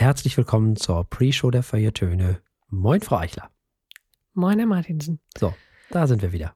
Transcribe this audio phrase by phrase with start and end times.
[0.00, 2.40] Herzlich willkommen zur Pre-Show der Feuilletöne.
[2.70, 3.50] Moin, Frau Eichler.
[4.32, 5.20] Moin, Herr Martinsen.
[5.36, 5.52] So,
[5.90, 6.54] da sind wir wieder.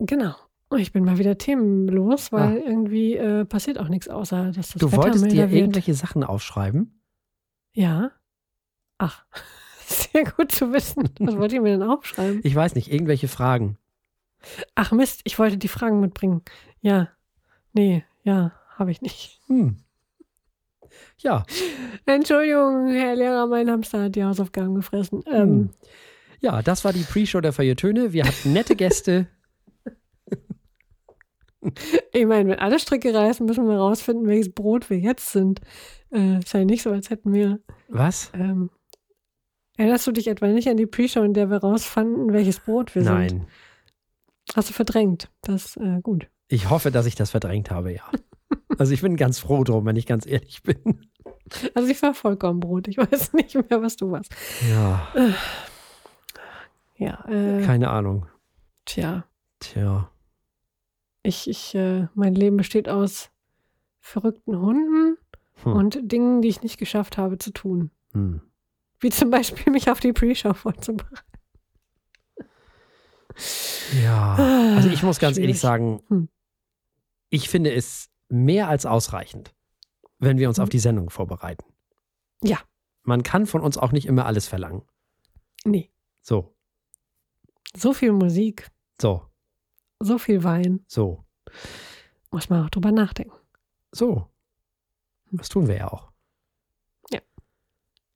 [0.00, 0.34] Genau.
[0.70, 4.74] Oh, Ich bin mal wieder themenlos, weil irgendwie äh, passiert auch nichts außer, dass das
[4.74, 4.78] Ah.
[4.80, 5.52] du Wetter wolltest dir wird.
[5.52, 7.00] irgendwelche Sachen aufschreiben?
[7.72, 8.10] Ja.
[8.98, 9.24] Ach,
[9.86, 11.08] sehr gut zu wissen.
[11.20, 12.40] Was wollt ihr mir denn aufschreiben?
[12.42, 13.78] Ich weiß nicht, irgendwelche Fragen.
[14.74, 16.42] Ach Mist, ich wollte die Fragen mitbringen.
[16.80, 17.10] Ja.
[17.74, 19.40] Nee, ja, habe ich nicht.
[19.46, 19.84] Hm.
[21.18, 21.44] Ja,
[22.04, 25.22] Entschuldigung, Herr Lehrer, mein Hamster hat die Hausaufgaben gefressen.
[25.26, 25.70] Ähm, Hm.
[26.40, 28.12] ja, das war die Pre-Show der Feuilletöne.
[28.12, 29.26] Wir hatten nette Gäste.
[32.12, 35.60] Ich meine, wenn alle Stricke reißen, müssen wir rausfinden, welches Brot wir jetzt sind.
[36.12, 37.58] Äh, ist ja nicht so, als hätten wir.
[37.88, 38.30] Was?
[38.34, 38.70] Ähm,
[39.76, 43.02] erinnerst du dich etwa nicht an die Pre-Show, in der wir rausfanden, welches Brot wir
[43.02, 43.12] sind?
[43.12, 43.46] Nein.
[44.54, 45.28] Hast du verdrängt.
[45.42, 46.28] Das ist äh, gut.
[46.46, 48.04] Ich hoffe, dass ich das verdrängt habe, ja.
[48.78, 51.08] Also ich bin ganz froh drum, wenn ich ganz ehrlich bin.
[51.74, 52.88] Also ich war Vollkornbrot.
[52.88, 54.32] Ich weiß nicht mehr, was du warst.
[54.68, 55.08] Ja,
[56.96, 58.26] Ja, äh, keine Ahnung.
[58.84, 59.24] tja.
[59.60, 60.10] Tja.
[61.22, 63.30] Ich, ich, äh, mein Leben besteht aus
[64.00, 65.16] verrückten Hunden
[65.62, 65.72] Hm.
[65.72, 67.90] und Dingen, die ich nicht geschafft habe zu tun.
[68.12, 68.40] Hm.
[69.00, 71.16] Wie zum Beispiel mich auf die Pre-Show vorzubereiten.
[74.02, 74.34] Ja.
[74.76, 75.60] Also ich muss ganz ehrlich Schwierig.
[75.60, 76.28] sagen, Hm.
[77.30, 79.54] ich finde es mehr als ausreichend,
[80.18, 80.62] wenn wir uns Hm.
[80.64, 81.64] auf die Sendung vorbereiten.
[82.42, 82.58] Ja.
[83.02, 84.82] Man kann von uns auch nicht immer alles verlangen.
[85.64, 85.90] Nee.
[86.22, 86.54] So,
[87.74, 89.22] So viel Musik, so,
[90.00, 90.84] so viel Wein.
[90.88, 91.24] so,
[92.30, 93.36] Muss man auch drüber nachdenken.
[93.92, 94.26] so.
[95.32, 96.12] Das tun wir ja auch.
[97.10, 97.20] Ja.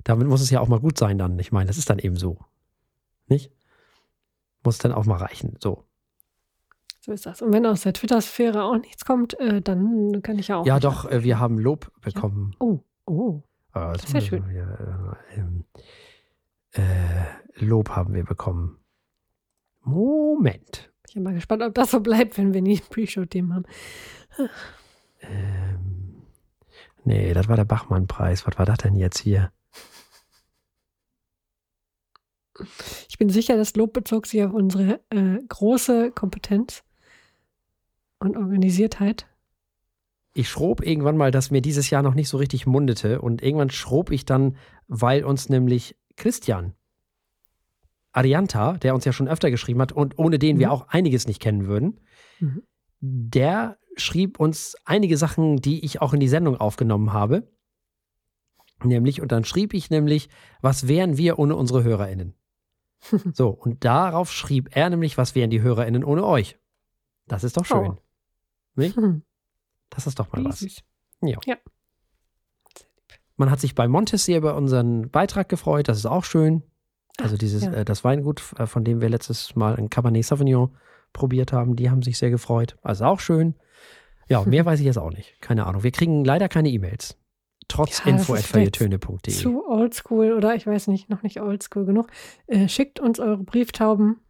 [0.04, 1.36] Damit muss es ja auch mal gut sein dann.
[1.40, 2.38] Ich meine, das ist dann eben so.
[3.26, 3.52] Nicht?
[4.62, 5.56] Muss dann auch mal reichen.
[5.60, 5.84] So.
[7.02, 7.40] So ist das.
[7.40, 10.66] Und wenn aus der Twitter-Sphäre auch nichts kommt, äh, dann kann ich ja auch.
[10.66, 12.54] Ja, doch, äh, wir haben Lob bekommen.
[12.60, 13.42] Oh, oh.
[13.74, 14.48] Äh, Das ist ja schön.
[14.48, 15.64] Wir, äh, ähm,
[16.72, 18.78] äh, Lob haben wir bekommen.
[19.82, 20.92] Moment.
[21.08, 23.64] Ich bin mal gespannt, ob das so bleibt, wenn wir nie Pre-Show-Themen haben.
[25.22, 26.22] Ähm,
[27.04, 28.46] nee, das war der Bachmann-Preis.
[28.46, 29.52] Was war das denn jetzt hier?
[33.08, 36.84] Ich bin sicher, das Lob bezog sich auf unsere äh, große Kompetenz
[38.20, 39.26] und Organisiertheit.
[40.32, 43.20] Ich schrob irgendwann mal, dass mir dieses Jahr noch nicht so richtig mundete.
[43.20, 46.74] Und irgendwann schrob ich dann, weil uns nämlich Christian
[48.12, 50.72] Arianta, der uns ja schon öfter geschrieben hat und ohne den wir Mhm.
[50.72, 52.00] auch einiges nicht kennen würden,
[52.40, 52.62] Mhm.
[53.00, 57.48] der schrieb uns einige Sachen, die ich auch in die Sendung aufgenommen habe.
[58.82, 60.28] Nämlich, und dann schrieb ich nämlich,
[60.60, 62.34] was wären wir ohne unsere HörerInnen?
[63.34, 66.58] so, und darauf schrieb er nämlich, was wären die HörerInnen ohne euch?
[67.26, 67.90] Das ist doch schön.
[67.90, 67.98] Oh.
[68.74, 68.96] Nicht?
[68.96, 69.22] Hm,
[69.90, 70.60] Das ist doch mal wie was.
[70.60, 70.82] süß.
[73.36, 76.62] Man hat sich bei Montes sehr über unseren Beitrag gefreut, das ist auch schön.
[77.20, 77.72] Also dieses, ja.
[77.72, 80.76] äh, das Weingut, äh, von dem wir letztes Mal ein Cabernet Sauvignon
[81.12, 82.76] probiert haben, die haben sich sehr gefreut.
[82.82, 83.54] Also auch schön.
[84.28, 85.40] Ja, mehr weiß ich jetzt auch nicht.
[85.40, 85.82] Keine Ahnung.
[85.82, 87.16] Wir kriegen leider keine E-Mails.
[87.68, 89.32] Trotz Ja, das info ist at feuilletöne.de.
[89.34, 92.08] Zu oldschool oder ich weiß nicht, noch nicht oldschool genug.
[92.46, 94.20] Äh, schickt uns eure Brieftauben.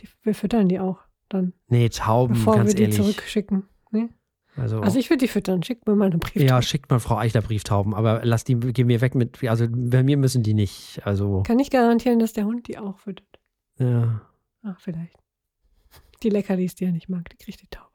[0.00, 2.96] Die, wir füttern die auch dann, Nee, Tauben, bevor ganz wir die ehrlich.
[2.96, 3.64] zurückschicken.
[3.90, 4.08] Nee?
[4.56, 5.62] Also, Also ich würde die füttern.
[5.62, 6.46] Schickt mir mal eine Brieftaube.
[6.46, 10.02] ja, schickt mal Frau Eichler Brieftauben, aber lass die, geh mir weg mit, also bei
[10.02, 11.00] mir müssen die nicht.
[11.04, 13.38] Also, Kann ich garantieren, dass der Hund die auch füttert.
[13.78, 14.22] ja.
[14.64, 15.16] Ach, vielleicht.
[16.24, 17.86] Die Leckerlis, die er nicht mag, die kriegt die Taube.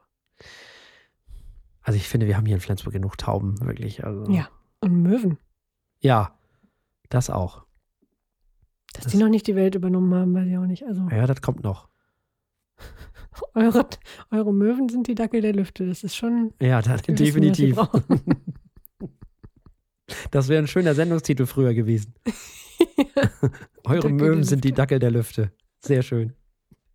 [1.82, 4.06] Also ich finde, wir haben hier in Flensburg genug Tauben, wirklich.
[4.06, 4.48] Also, Ja.
[4.80, 5.38] Und Möwen.
[6.00, 6.38] Ja,
[7.10, 7.66] das auch.
[8.94, 10.84] Dass Das- die noch nicht die Welt übernommen haben, weiß ich auch nicht.
[10.86, 11.90] Also Ja, das kommt noch.
[13.54, 13.88] eure,
[14.32, 15.86] eure Möwen sind die Dackel der Lüfte.
[15.88, 16.54] Das ist schon.
[16.62, 17.76] Ja, da, wissen, definitiv.
[17.76, 18.04] brauchen.
[20.32, 22.14] Das wäre ein schöner Sendungstitel früher gewesen.
[23.86, 24.74] Eure Dackel Möwen sind die.
[24.74, 25.52] Dackel der Lüfte.
[25.84, 26.34] Sehr schön.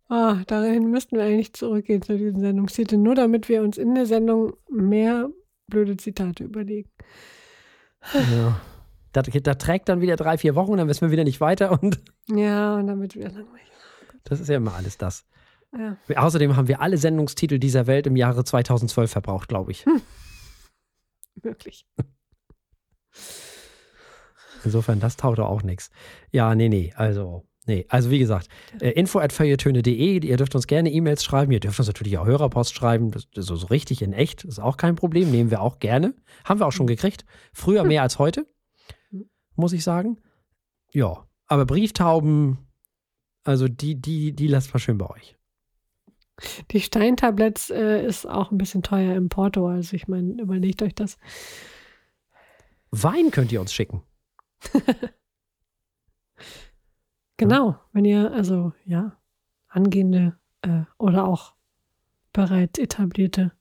[0.07, 4.05] Ah, dahin müssten wir eigentlich zurückgehen zu diesen Sendungstiteln, nur damit wir uns in der
[4.05, 5.29] Sendung mehr
[5.67, 6.89] blöde Zitate überlegen.
[8.13, 8.61] Ja.
[9.11, 11.99] Das, das trägt dann wieder drei, vier Wochen dann wissen wir wieder nicht weiter und
[12.29, 13.67] Ja, und damit wieder langweilig.
[14.23, 15.25] das ist ja immer alles das.
[15.77, 15.97] Ja.
[16.15, 19.85] Außerdem haben wir alle Sendungstitel dieser Welt im Jahre 2012 verbraucht, glaube ich.
[21.43, 21.85] Möglich.
[24.63, 25.89] Insofern, das taugt doch auch nichts.
[26.31, 27.85] Ja, nee, nee, also, nee.
[27.87, 28.47] Also, wie gesagt,
[28.81, 29.57] äh, info at ihr
[30.37, 34.01] dürft uns gerne E-Mails schreiben, ihr dürft uns natürlich auch Hörerpost schreiben, so, so richtig
[34.01, 36.13] in echt, ist auch kein Problem, nehmen wir auch gerne.
[36.43, 37.25] Haben wir auch schon gekriegt.
[37.53, 38.45] Früher mehr als heute,
[39.55, 40.17] muss ich sagen.
[40.91, 42.57] Ja, aber Brieftauben,
[43.43, 45.38] also die, die, die lasst mal schön bei euch.
[46.71, 49.67] Die Steintabletts äh, ist auch ein bisschen teuer im Porto.
[49.67, 51.17] Also ich meine, überlegt euch das.
[52.91, 54.03] Wein könnt ihr uns schicken.
[57.37, 59.17] genau, wenn ihr also ja
[59.67, 61.53] angehende äh, oder auch
[62.33, 63.51] bereits etablierte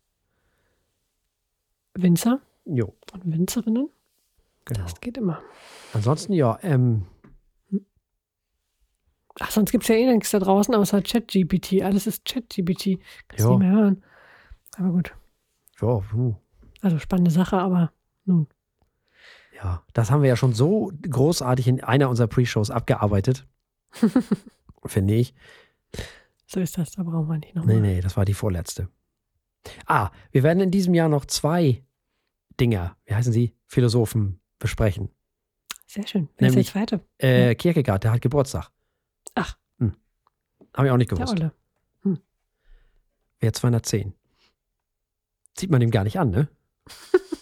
[1.95, 2.41] Winzer
[2.71, 3.89] Jo, und Winzerinnen,
[4.67, 4.83] genau.
[4.83, 5.41] das geht immer.
[5.95, 7.07] Ansonsten, ja, ähm,
[9.41, 11.83] Ach, sonst gibt es ja eh nichts da draußen außer ChatGPT.
[11.83, 12.99] Alles ist ChatGPT.
[13.29, 13.51] Kannst Ja.
[13.51, 14.05] nicht mehr hören.
[14.77, 15.15] Aber gut.
[15.81, 16.37] ja, hm,
[16.83, 17.93] Also spannende Sache, aber
[18.25, 18.47] nun.
[19.55, 23.47] ja, das haben wir ja schon so großartig in einer unserer Pre-Shows abgearbeitet.
[24.85, 25.35] Finde ich.
[26.47, 27.81] So ist das, da brauchen wir nicht nochmal.
[27.81, 28.89] Nee, nee, das war die vorletzte.
[29.87, 31.83] Ah, wir werden in diesem Jahr noch zwei
[32.61, 35.11] Dinger, wie heißen sie, Philosophen besprechen.
[35.87, 36.29] Sehr schön.
[36.39, 37.01] Wer ist der zweite?
[37.19, 38.71] Äh, Kierkegaard, der hat Geburtstag.
[39.35, 39.57] Ach.
[39.79, 39.95] Hm.
[40.75, 41.35] Habe ich auch nicht Der gewusst.
[41.35, 41.53] Olle.
[43.41, 44.15] Wer 210.
[45.57, 46.49] Sieht man ihm gar nicht an, ne?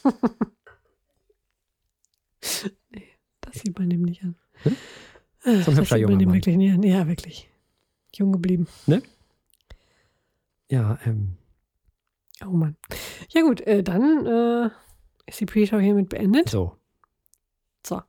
[3.41, 4.37] Das sieht man dem nicht an.
[4.63, 4.77] Hm?
[5.45, 6.35] So ein das hübscher sieht man junger dem Mann.
[6.35, 6.83] wirklich nicht an.
[6.83, 7.49] Ja, wirklich.
[8.15, 8.67] Jung geblieben.
[10.69, 11.39] Ja, ähm,
[12.45, 12.77] Oh Mann.
[13.31, 14.71] Ja gut, äh, dann äh,
[15.27, 16.49] ist die Pre-Show hiermit beendet.
[16.51, 16.77] so.
[17.87, 18.03] So.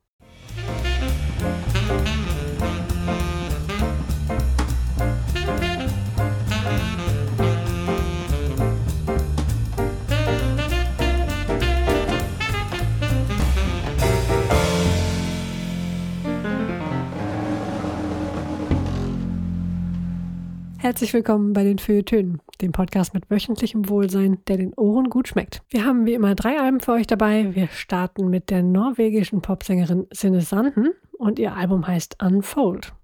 [20.88, 25.60] Herzlich willkommen bei den Feuilletönen, dem Podcast mit wöchentlichem Wohlsein, der den Ohren gut schmeckt.
[25.68, 27.54] Wir haben wie immer drei Alben für euch dabei.
[27.54, 32.94] Wir starten mit der norwegischen Popsängerin Sinne Sanden und ihr Album heißt Unfold.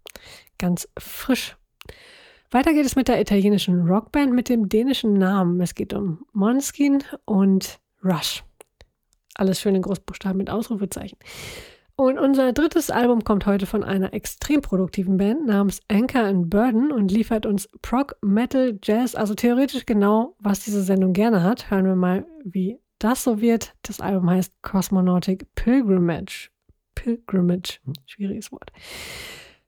[0.57, 1.59] Ganz frisch.
[2.51, 5.61] Weiter geht es mit der italienischen Rockband mit dem dänischen Namen.
[5.61, 8.45] Es geht um Måneskin und Rush.
[9.35, 11.19] Alles schön in Großbuchstaben mit Ausrufezeichen.
[11.97, 16.91] Und unser drittes Album kommt heute von einer extrem produktiven Band namens Anchor and Burden
[16.91, 21.71] und liefert uns Prog, Metal, Jazz, also theoretisch genau, was diese Sendung gerne hat.
[21.71, 23.75] Hören wir mal, wie das so wird.
[23.83, 26.51] Das Album heißt Cosmonautic Pilgrimage.
[26.97, 28.73] Pilgrimage, schwieriges Wort.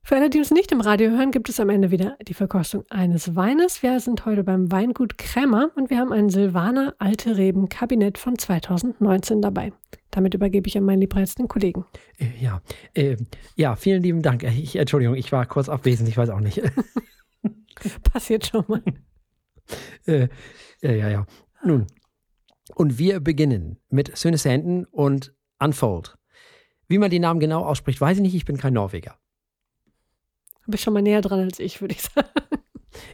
[0.06, 2.84] Für alle, die uns nicht im Radio hören, gibt es am Ende wieder die Verkostung
[2.90, 3.82] eines Weines.
[3.82, 8.38] Wir sind heute beim Weingut Krämer und wir haben ein Silvaner Alte Reben Kabinett von
[8.38, 9.72] 2019 dabei.
[10.12, 11.86] Damit übergebe ich an meinen liebreizenden Kollegen.
[12.18, 12.62] Äh, ja,
[12.94, 13.16] äh,
[13.56, 14.44] ja, vielen lieben Dank.
[14.44, 16.62] Äh, Ich, Entschuldigung, ich war kurz abwesend, ich weiß auch nicht.
[18.12, 18.82] Passiert schon mal.
[20.06, 20.28] äh,
[20.82, 21.26] ja, ja, ja.
[21.64, 21.88] Nun,
[22.76, 26.16] und wir beginnen mit Söne Sanden und Unfold.
[26.86, 29.18] Wie man die Namen genau ausspricht, weiß ich nicht, ich bin kein Norweger.
[30.66, 32.28] Du bist schon mal näher dran als ich, würde ich sagen.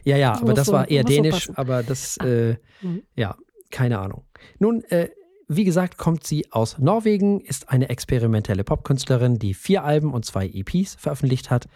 [0.03, 1.57] Ja, ja, aber das so- war eher so dänisch, passen.
[1.57, 3.03] aber das, äh, Mhm.
[3.15, 3.35] ja,
[3.69, 4.25] keine Ahnung.
[4.59, 5.09] Nun, äh,
[5.47, 10.47] wie gesagt, kommt sie aus Norwegen, ist eine experimentelle Popkünstlerin, die vier Alben und zwei
[10.47, 11.67] EPs veröffentlicht hat.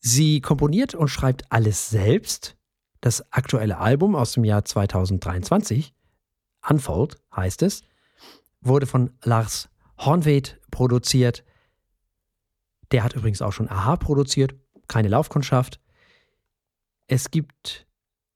[0.00, 2.56] Sie komponiert und schreibt alles selbst.
[3.00, 5.94] Das aktuelle Album aus dem Jahr 2023,
[6.68, 7.82] Unfold heißt es,
[8.60, 11.44] wurde von Lars Hornvedt produziert.
[12.92, 14.54] Der hat übrigens auch schon Aha produziert,
[14.88, 15.80] keine Laufkundschaft.
[17.06, 17.86] Es gibt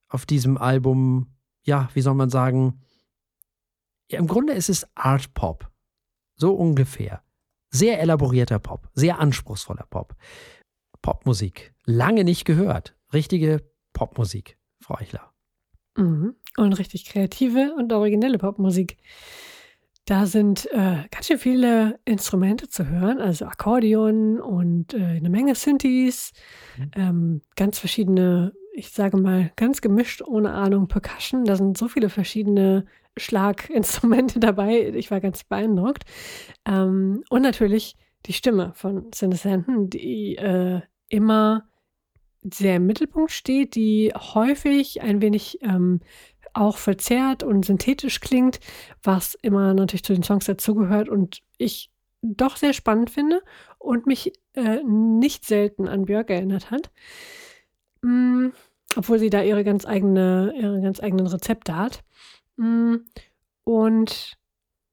[0.09, 2.83] auf diesem Album, ja, wie soll man sagen,
[4.11, 5.71] ja, im Grunde ist es Art Pop.
[6.35, 7.23] So ungefähr.
[7.71, 10.17] Sehr elaborierter Pop, sehr anspruchsvoller Pop.
[11.03, 11.75] Popmusik.
[11.85, 12.97] Lange nicht gehört.
[13.13, 13.63] Richtige
[13.93, 15.33] Popmusik, Frau Eichler.
[15.97, 16.37] Mhm.
[16.57, 18.97] Und richtig kreative und originelle Popmusik.
[20.09, 25.55] Da sind äh, ganz schön viele Instrumente zu hören, also Akkordeon und äh, eine Menge
[25.55, 26.33] Synthes,
[26.79, 26.91] Mhm.
[26.97, 31.45] ähm, ganz verschiedene, ich sage mal, ganz gemischt, ohne Ahnung, Percussion.
[31.45, 32.87] Da sind so viele verschiedene
[33.19, 34.89] Schlaginstrumente dabei.
[34.95, 36.05] Ich war ganz beeindruckt.
[36.65, 41.69] Ähm, und natürlich die Stimme von Santon, die äh, immer
[42.43, 46.01] sehr im Mittelpunkt steht, die häufig ein wenig ähm,
[46.59, 48.61] auch verzerrt und synthetisch klingt,
[49.03, 51.91] was immer natürlich zu den Songs dazugehört und ich
[52.23, 53.43] doch sehr spannend finde
[53.79, 56.91] und mich äh, nicht selten an Björk erinnert hat.
[58.03, 58.49] Mm,
[58.97, 62.03] obwohl sie da ihre ganz eigene, ihre ganz eigenen Rezepte hat.
[62.57, 62.97] Mm,
[63.65, 64.37] und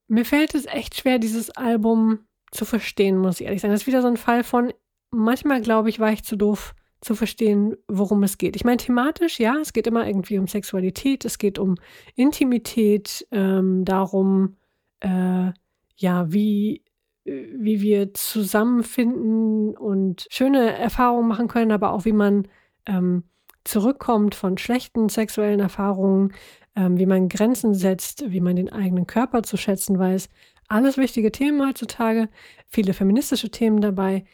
[0.06, 2.20] mir fällt es echt schwer, dieses Album
[2.52, 3.72] zu verstehen, muss ich ehrlich sagen.
[3.72, 4.72] Das ist wieder so ein Fall von,
[5.10, 8.56] manchmal glaube ich, war ich zu doof zu verstehen, worum es geht.
[8.56, 11.76] Ich meine, thematisch, ja, es geht immer irgendwie um Sexualität, es geht um
[12.14, 14.56] Intimität, ähm, darum,
[15.00, 15.52] äh,
[15.96, 16.82] ja, wie,
[17.24, 22.48] äh, wie wir zusammenfinden und schöne Erfahrungen machen können, aber auch wie man
[22.86, 23.24] ähm,
[23.64, 26.32] zurückkommt von schlechten sexuellen Erfahrungen,
[26.76, 30.28] ähm, wie man Grenzen setzt, wie man den eigenen Körper zu schätzen weiß.
[30.68, 32.28] Alles wichtige Themen heutzutage,
[32.68, 34.24] viele feministische Themen dabei.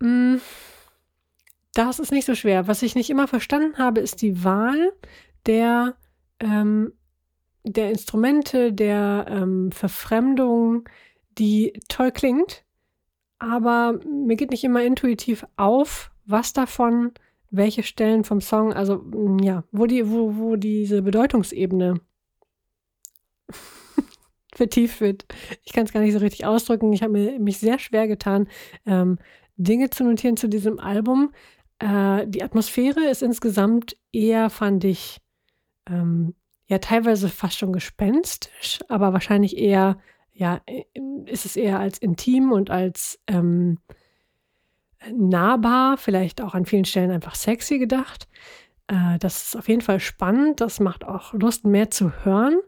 [0.00, 0.36] Mm,
[1.74, 2.66] das ist nicht so schwer.
[2.66, 4.92] Was ich nicht immer verstanden habe, ist die Wahl
[5.46, 5.96] der,
[6.40, 6.92] ähm,
[7.64, 10.88] der Instrumente, der ähm, Verfremdung,
[11.38, 12.64] die toll klingt,
[13.38, 17.12] aber mir geht nicht immer intuitiv auf, was davon,
[17.50, 19.04] welche Stellen vom Song, also
[19.40, 22.00] ja, wo die, wo, wo diese Bedeutungsebene
[24.54, 25.24] vertieft wird.
[25.64, 26.92] Ich kann es gar nicht so richtig ausdrücken.
[26.92, 28.48] Ich habe mich sehr schwer getan,
[28.86, 29.18] ähm,
[29.56, 31.32] Dinge zu notieren zu diesem Album.
[31.80, 35.20] Äh, die Atmosphäre ist insgesamt eher, fand ich,
[35.88, 36.34] ähm,
[36.66, 39.98] ja, teilweise fast schon gespenstisch, aber wahrscheinlich eher,
[40.32, 40.60] ja,
[41.26, 43.78] ist es eher als intim und als ähm,
[45.10, 48.28] nahbar, vielleicht auch an vielen Stellen einfach sexy gedacht.
[48.86, 50.60] Äh, das ist auf jeden Fall spannend.
[50.60, 52.60] Das macht auch Lust, mehr zu hören.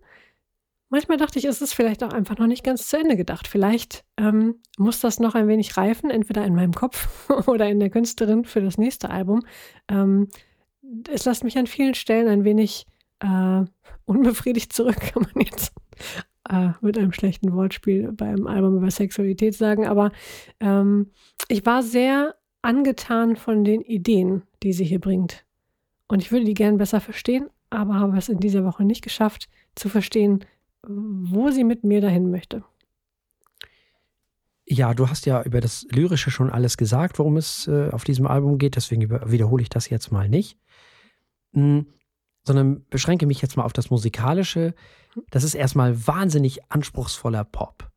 [0.92, 3.48] Manchmal dachte ich, ist es vielleicht auch einfach noch nicht ganz zu Ende gedacht.
[3.48, 7.88] Vielleicht ähm, muss das noch ein wenig reifen, entweder in meinem Kopf oder in der
[7.88, 9.40] Künstlerin für das nächste Album.
[9.88, 10.28] Ähm,
[11.10, 12.84] es lässt mich an vielen Stellen ein wenig
[13.20, 13.64] äh,
[14.04, 15.72] unbefriedigt zurück, kann man jetzt
[16.50, 19.86] äh, mit einem schlechten Wortspiel beim Album über Sexualität sagen.
[19.86, 20.12] Aber
[20.60, 21.10] ähm,
[21.48, 25.46] ich war sehr angetan von den Ideen, die sie hier bringt.
[26.06, 29.48] Und ich würde die gern besser verstehen, aber habe es in dieser Woche nicht geschafft
[29.74, 30.44] zu verstehen,
[30.86, 32.64] wo sie mit mir dahin möchte.
[34.64, 38.26] Ja, du hast ja über das Lyrische schon alles gesagt, worum es äh, auf diesem
[38.26, 40.56] Album geht, deswegen wiederhole ich das jetzt mal nicht.
[41.52, 41.86] Mhm,
[42.44, 44.74] sondern beschränke mich jetzt mal auf das Musikalische.
[45.30, 47.90] Das ist erstmal wahnsinnig anspruchsvoller Pop.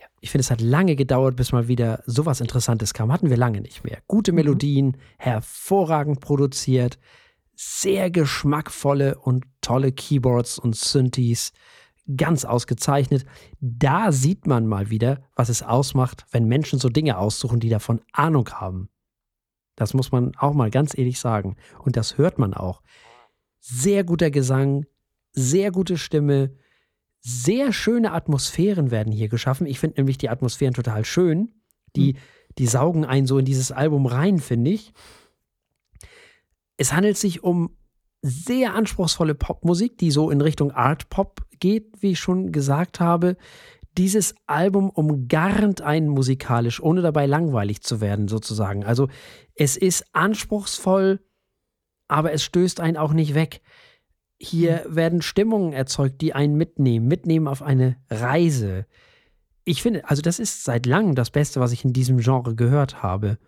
[0.00, 0.06] Ja.
[0.20, 3.12] Ich finde, es hat lange gedauert, bis mal wieder sowas Interessantes kam.
[3.12, 3.98] Hatten wir lange nicht mehr.
[4.06, 4.36] Gute mhm.
[4.36, 6.98] Melodien, hervorragend produziert,
[7.54, 11.52] sehr geschmackvolle und tolle Keyboards und Synthes
[12.14, 13.24] ganz ausgezeichnet.
[13.60, 18.00] Da sieht man mal wieder, was es ausmacht, wenn Menschen so Dinge aussuchen, die davon
[18.12, 18.88] Ahnung haben.
[19.74, 21.56] Das muss man auch mal ganz ehrlich sagen.
[21.82, 22.82] Und das hört man auch.
[23.60, 24.86] Sehr guter Gesang,
[25.32, 26.52] sehr gute Stimme,
[27.20, 29.66] sehr schöne Atmosphären werden hier geschaffen.
[29.66, 31.52] Ich finde nämlich die Atmosphären total schön.
[31.96, 32.18] Die, hm.
[32.58, 34.92] die saugen einen so in dieses Album rein, finde ich.
[36.76, 37.76] Es handelt sich um
[38.22, 43.36] sehr anspruchsvolle Popmusik, die so in Richtung Art Pop geht, wie ich schon gesagt habe.
[43.96, 48.84] Dieses Album umgarnt einen musikalisch, ohne dabei langweilig zu werden, sozusagen.
[48.84, 49.08] Also
[49.54, 51.20] es ist anspruchsvoll,
[52.08, 53.62] aber es stößt einen auch nicht weg.
[54.38, 54.96] Hier mhm.
[54.96, 58.86] werden Stimmungen erzeugt, die einen mitnehmen, mitnehmen auf eine Reise.
[59.64, 63.02] Ich finde, also das ist seit langem das Beste, was ich in diesem Genre gehört
[63.02, 63.38] habe.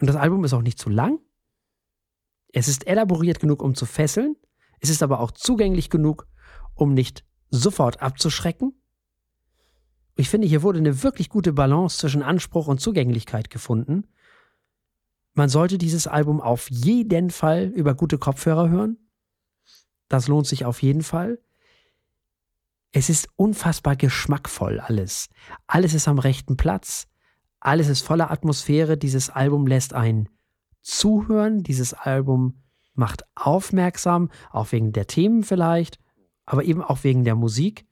[0.00, 1.18] Und das Album ist auch nicht zu lang.
[2.52, 4.36] Es ist elaboriert genug, um zu fesseln.
[4.80, 6.26] Es ist aber auch zugänglich genug,
[6.74, 8.74] um nicht sofort abzuschrecken.
[10.14, 14.06] Ich finde, hier wurde eine wirklich gute Balance zwischen Anspruch und Zugänglichkeit gefunden.
[15.34, 18.98] Man sollte dieses Album auf jeden Fall über gute Kopfhörer hören.
[20.08, 21.38] Das lohnt sich auf jeden Fall.
[22.92, 25.30] Es ist unfassbar geschmackvoll alles.
[25.66, 27.08] Alles ist am rechten Platz.
[27.60, 28.98] Alles ist voller Atmosphäre.
[28.98, 30.28] Dieses Album lässt einen
[30.82, 31.62] zuhören.
[31.62, 32.62] Dieses Album
[32.94, 35.98] macht aufmerksam, auch wegen der Themen vielleicht,
[36.44, 37.86] aber eben auch wegen der Musik.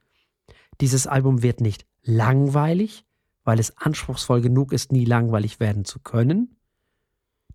[0.80, 3.04] Dieses Album wird nicht langweilig,
[3.44, 6.56] weil es anspruchsvoll genug ist, nie langweilig werden zu können.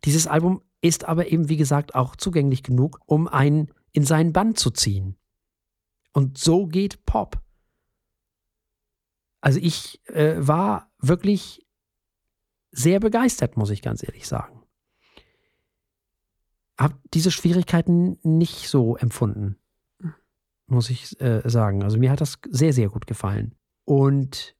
[0.03, 4.59] Dieses Album ist aber eben, wie gesagt, auch zugänglich genug, um einen in seinen Band
[4.59, 5.17] zu ziehen.
[6.13, 7.41] Und so geht Pop.
[9.41, 11.65] Also ich äh, war wirklich
[12.71, 14.54] sehr begeistert, muss ich ganz ehrlich sagen
[16.77, 19.57] habe diese Schwierigkeiten nicht so empfunden,
[20.67, 21.83] muss ich äh, sagen.
[21.83, 23.55] Also mir hat das sehr, sehr gut gefallen.
[23.85, 24.55] Und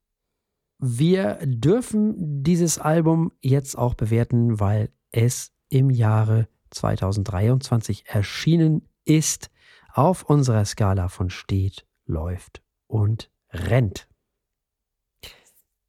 [0.77, 9.49] wir dürfen dieses Album jetzt auch bewerten, weil es im Jahre 2023 erschienen ist
[9.93, 14.07] auf unserer Skala von steht, läuft und rennt.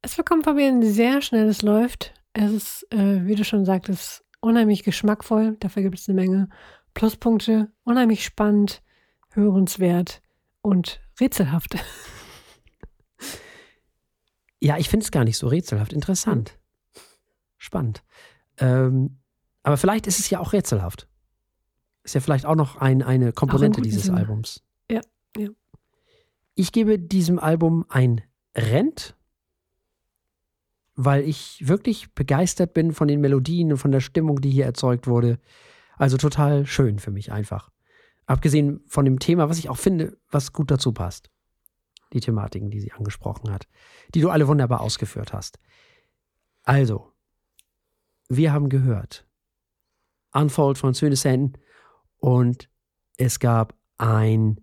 [0.01, 2.13] Es bekommt von mir ein sehr schnelles Läuft.
[2.31, 6.49] Es ist, äh, wie du schon sagtest, unheimlich geschmackvoll, dafür gibt es eine Menge
[6.93, 8.81] Pluspunkte, unheimlich spannend,
[9.31, 10.21] hörenswert
[10.61, 11.75] und rätselhaft.
[14.59, 15.93] Ja, ich finde es gar nicht so rätselhaft.
[15.93, 16.57] Interessant.
[17.57, 18.03] Spannend.
[18.57, 19.19] Ähm,
[19.63, 21.07] aber vielleicht ist es ja auch rätselhaft.
[22.03, 24.17] Ist ja vielleicht auch noch ein, eine Komponente dieses Sinne.
[24.17, 24.63] Albums.
[24.89, 25.01] Ja,
[25.37, 25.49] ja.
[26.55, 28.21] Ich gebe diesem Album ein
[28.55, 29.15] Rent
[30.97, 35.05] weil ich wirklich begeistert bin von den Melodien und von der Stimmung, die hier erzeugt
[35.05, 35.39] wurde.
[35.95, 37.69] Also total schön für mich einfach.
[38.25, 41.29] Abgesehen von dem Thema, was ich auch finde, was gut dazu passt.
[42.13, 43.67] die Thematiken, die sie angesprochen hat,
[44.15, 45.59] die du alle wunderbar ausgeführt hast.
[46.63, 47.11] Also,
[48.29, 49.27] wir haben gehört,
[50.31, 51.51] Unfold von Söne
[52.17, 52.69] und
[53.17, 54.61] es gab ein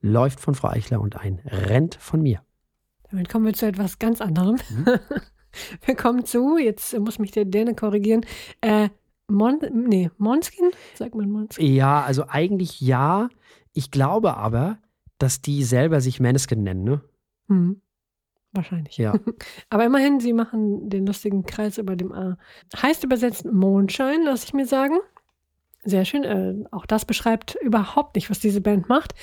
[0.00, 2.42] Läuft von Frau Eichler und ein Rennt von mir.
[3.10, 4.56] Damit kommen wir zu etwas ganz anderem.
[4.70, 4.86] Mhm.
[5.84, 8.24] wir kommen zu, jetzt muss mich der Däne korrigieren,
[8.60, 8.88] äh,
[9.28, 10.70] Mon, nee, Monskin?
[10.94, 11.74] Sagt man Monskin?
[11.74, 13.28] Ja, also eigentlich ja.
[13.72, 14.78] Ich glaube aber,
[15.18, 17.00] dass die selber sich Maneskin nennen, ne?
[17.48, 17.80] Mhm.
[18.52, 18.96] Wahrscheinlich.
[18.96, 19.14] Ja.
[19.70, 22.38] Aber immerhin, sie machen den lustigen Kreis über dem A.
[22.80, 24.98] Heißt übersetzt Mondschein, lass ich mir sagen.
[25.84, 26.24] Sehr schön.
[26.24, 29.14] Äh, auch das beschreibt überhaupt nicht, was diese Band macht.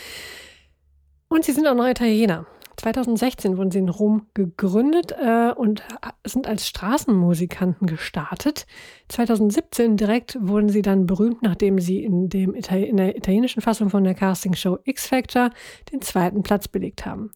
[1.30, 2.46] Und sie sind auch noch Italiener.
[2.84, 5.84] 2016 wurden sie in Rom gegründet äh, und
[6.26, 8.66] sind als Straßenmusikanten gestartet.
[9.08, 13.90] 2017 direkt wurden sie dann berühmt, nachdem sie in, dem Ita in der italienischen Fassung
[13.90, 15.52] von der Castingshow X Factor
[15.94, 17.32] den zweiten Platz belegt haben.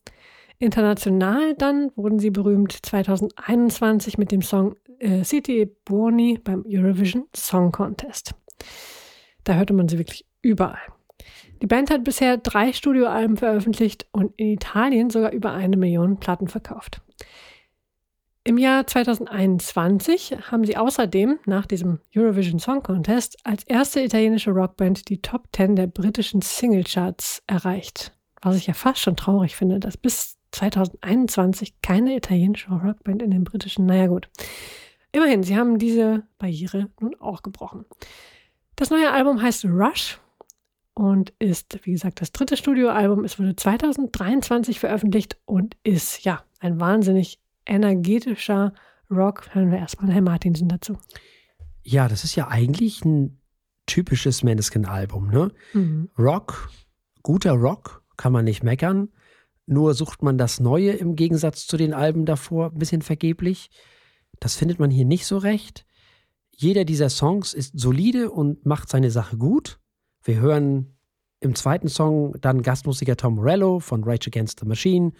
[0.60, 7.72] International dann wurden sie berühmt 2021 mit dem Song äh, City Buoni beim Eurovision Song
[7.72, 8.36] Contest.
[9.46, 10.97] Da hörte man sie wirklich überall.
[11.62, 16.48] Die Band hat bisher drei Studioalben veröffentlicht und in Italien sogar über eine Million Platten
[16.48, 17.02] verkauft.
[18.44, 25.10] Im Jahr 2021 haben sie außerdem nach diesem Eurovision Song Contest als erste italienische Rockband
[25.10, 28.14] die Top 10 der britischen Singlecharts erreicht.
[28.42, 33.44] Was ich ja fast schon traurig finde, dass bis 2021 keine italienische Rockband in den
[33.44, 34.30] britischen, naja gut.
[35.12, 37.84] Immerhin, sie haben diese Barriere nun auch gebrochen.
[38.78, 40.20] Das neue Album heißt Rush
[40.98, 43.24] und ist, wie gesagt, das dritte Studioalbum.
[43.24, 48.74] Es wurde 2023 veröffentlicht und ist, ja, ein wahnsinnig energetischer
[49.12, 49.54] Rock.
[49.54, 50.98] Hören wir erstmal Herrn Martinsen dazu.
[51.84, 53.40] Ja, das ist ja eigentlich ein
[53.86, 55.52] typisches Maneskin-Album, ne?
[55.74, 56.10] Mhm.
[56.18, 56.72] Rock,
[57.22, 59.10] guter Rock, kann man nicht meckern.
[59.68, 63.70] Nur sucht man das Neue im Gegensatz zu den Alben davor ein bisschen vergeblich.
[64.40, 65.86] Das findet man hier nicht so recht.
[66.56, 69.80] Jeder dieser Songs ist solide und macht seine Sache gut.
[70.28, 70.94] Wir hören
[71.40, 75.14] im zweiten Song dann Gastmusiker Tom Morello von Rage Against the Machine,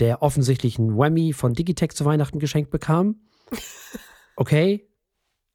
[0.00, 3.22] der offensichtlich einen Whammy von Digitech zu Weihnachten geschenkt bekam.
[4.40, 4.88] Okay,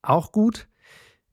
[0.02, 0.68] auch gut.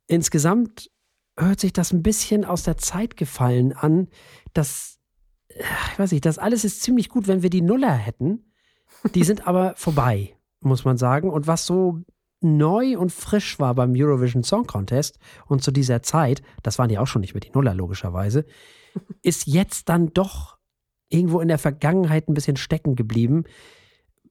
[0.06, 0.88] Insgesamt
[1.36, 4.06] hört sich das ein bisschen aus der Zeit gefallen an.
[4.52, 5.00] Das,
[5.48, 8.52] ich weiß nicht, das alles ist ziemlich gut, wenn wir die Nuller hätten.
[9.16, 11.28] Die sind aber vorbei, muss man sagen.
[11.28, 12.04] Und was so
[12.40, 16.98] neu und frisch war beim Eurovision Song Contest und zu dieser Zeit, das waren die
[16.98, 18.44] auch schon nicht mehr die Nuller logischerweise,
[19.22, 20.59] ist jetzt dann doch
[21.09, 23.44] irgendwo in der Vergangenheit ein bisschen stecken geblieben.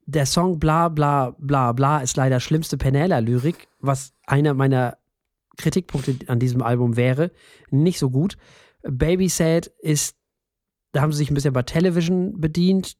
[0.05, 4.97] Der Song Bla Bla Bla Bla ist leider schlimmste Penela-Lyrik, was einer meiner
[5.57, 7.31] Kritikpunkte an diesem Album wäre.
[7.69, 8.37] Nicht so gut.
[8.81, 10.15] Baby Sad ist,
[10.93, 12.95] da haben sie sich ein bisschen bei Television bedient.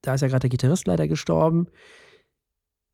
[0.00, 1.66] Da ist ja gerade der Gitarrist leider gestorben.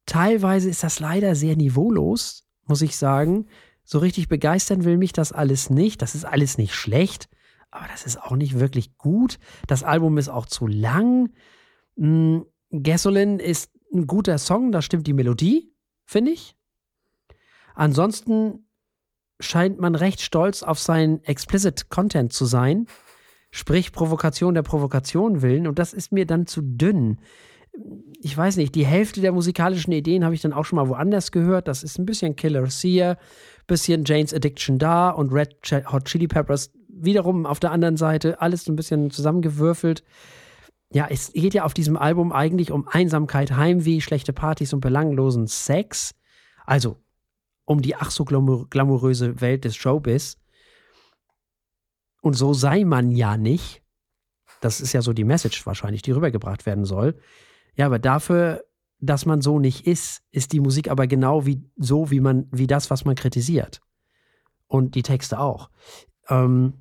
[0.07, 3.47] Teilweise ist das leider sehr niveaulos, muss ich sagen.
[3.85, 6.01] So richtig begeistern will mich das alles nicht.
[6.01, 7.29] Das ist alles nicht schlecht,
[7.71, 9.38] aber das ist auch nicht wirklich gut.
[9.66, 11.31] Das Album ist auch zu lang.
[11.97, 12.40] Mm,
[12.71, 15.73] Gasolin ist ein guter Song, da stimmt die Melodie,
[16.05, 16.57] finde ich.
[17.75, 18.66] Ansonsten
[19.38, 22.87] scheint man recht stolz auf seinen explicit Content zu sein,
[23.51, 27.19] sprich Provokation der Provokation willen, und das ist mir dann zu dünn
[28.21, 31.31] ich weiß nicht, die Hälfte der musikalischen Ideen habe ich dann auch schon mal woanders
[31.33, 31.69] gehört.
[31.69, 33.19] Das ist ein bisschen Killer Seer,
[33.67, 35.57] bisschen Jane's Addiction da und Red
[35.93, 38.41] Hot Chili Peppers wiederum auf der anderen Seite.
[38.41, 40.03] Alles ein bisschen zusammengewürfelt.
[40.93, 45.47] Ja, es geht ja auf diesem Album eigentlich um Einsamkeit, Heimweh, schlechte Partys und belanglosen
[45.47, 46.15] Sex.
[46.65, 46.97] Also
[47.65, 50.39] um die ach so glamouröse Welt des Showbiz.
[52.23, 53.83] Und so sei man ja nicht.
[54.61, 57.19] Das ist ja so die Message wahrscheinlich, die rübergebracht werden soll.
[57.77, 58.65] Ja, aber dafür,
[59.01, 62.67] dass man so nicht ist, ist die Musik aber genau wie so, wie man, wie
[62.67, 63.81] das, was man kritisiert.
[64.67, 65.71] Und die Texte auch.
[66.29, 66.75] Ähm,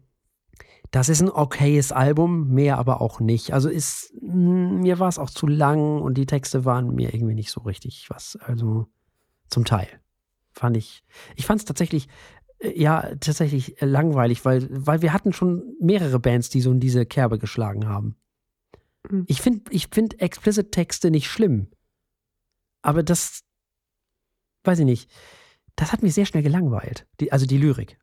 [0.92, 3.54] das ist ein okayes Album, mehr aber auch nicht.
[3.54, 7.36] Also ist, hm, mir war es auch zu lang und die Texte waren mir irgendwie
[7.36, 8.38] nicht so richtig was.
[8.42, 8.88] Also
[9.50, 9.88] zum Teil
[10.54, 11.04] fand ich,
[11.36, 12.08] ich fand es tatsächlich,
[12.60, 17.06] äh, ja, tatsächlich langweilig, weil, weil wir hatten schon mehrere Bands, die so in diese
[17.06, 18.16] Kerbe geschlagen haben.
[19.10, 19.26] Mhm.
[19.28, 21.68] Ich finde ich find explicit Texte nicht schlimm.
[22.82, 23.42] Aber das,
[24.64, 25.12] weiß ich nicht,
[25.76, 27.06] das hat mich sehr schnell gelangweilt.
[27.20, 27.98] Die, also die Lyrik.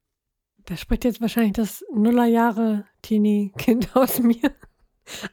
[0.65, 4.53] Da spricht jetzt wahrscheinlich das Nullerjahre-Teenie-Kind aus mir.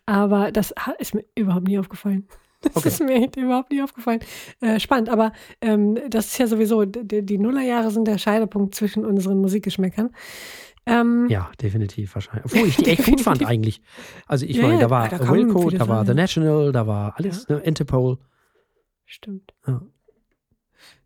[0.06, 2.28] Aber das ist mir überhaupt nie aufgefallen.
[2.62, 2.90] Das okay.
[2.90, 4.20] ist mir überhaupt nie aufgefallen.
[4.60, 9.06] Äh, spannend, aber ähm, das ist ja sowieso, die, die Nullerjahre sind der Scheidepunkt zwischen
[9.06, 10.14] unseren Musikgeschmäckern.
[10.90, 12.46] Ähm, ja, definitiv wahrscheinlich.
[12.46, 13.82] Obwohl ich die echt gut fand eigentlich.
[14.28, 16.16] Also ich Ja, meine, ja, da war da kamen Wilco, da war The ja.
[16.16, 18.18] National, da war alles, ne, Interpol.
[19.06, 19.54] Stimmt.
[19.68, 19.82] Ja.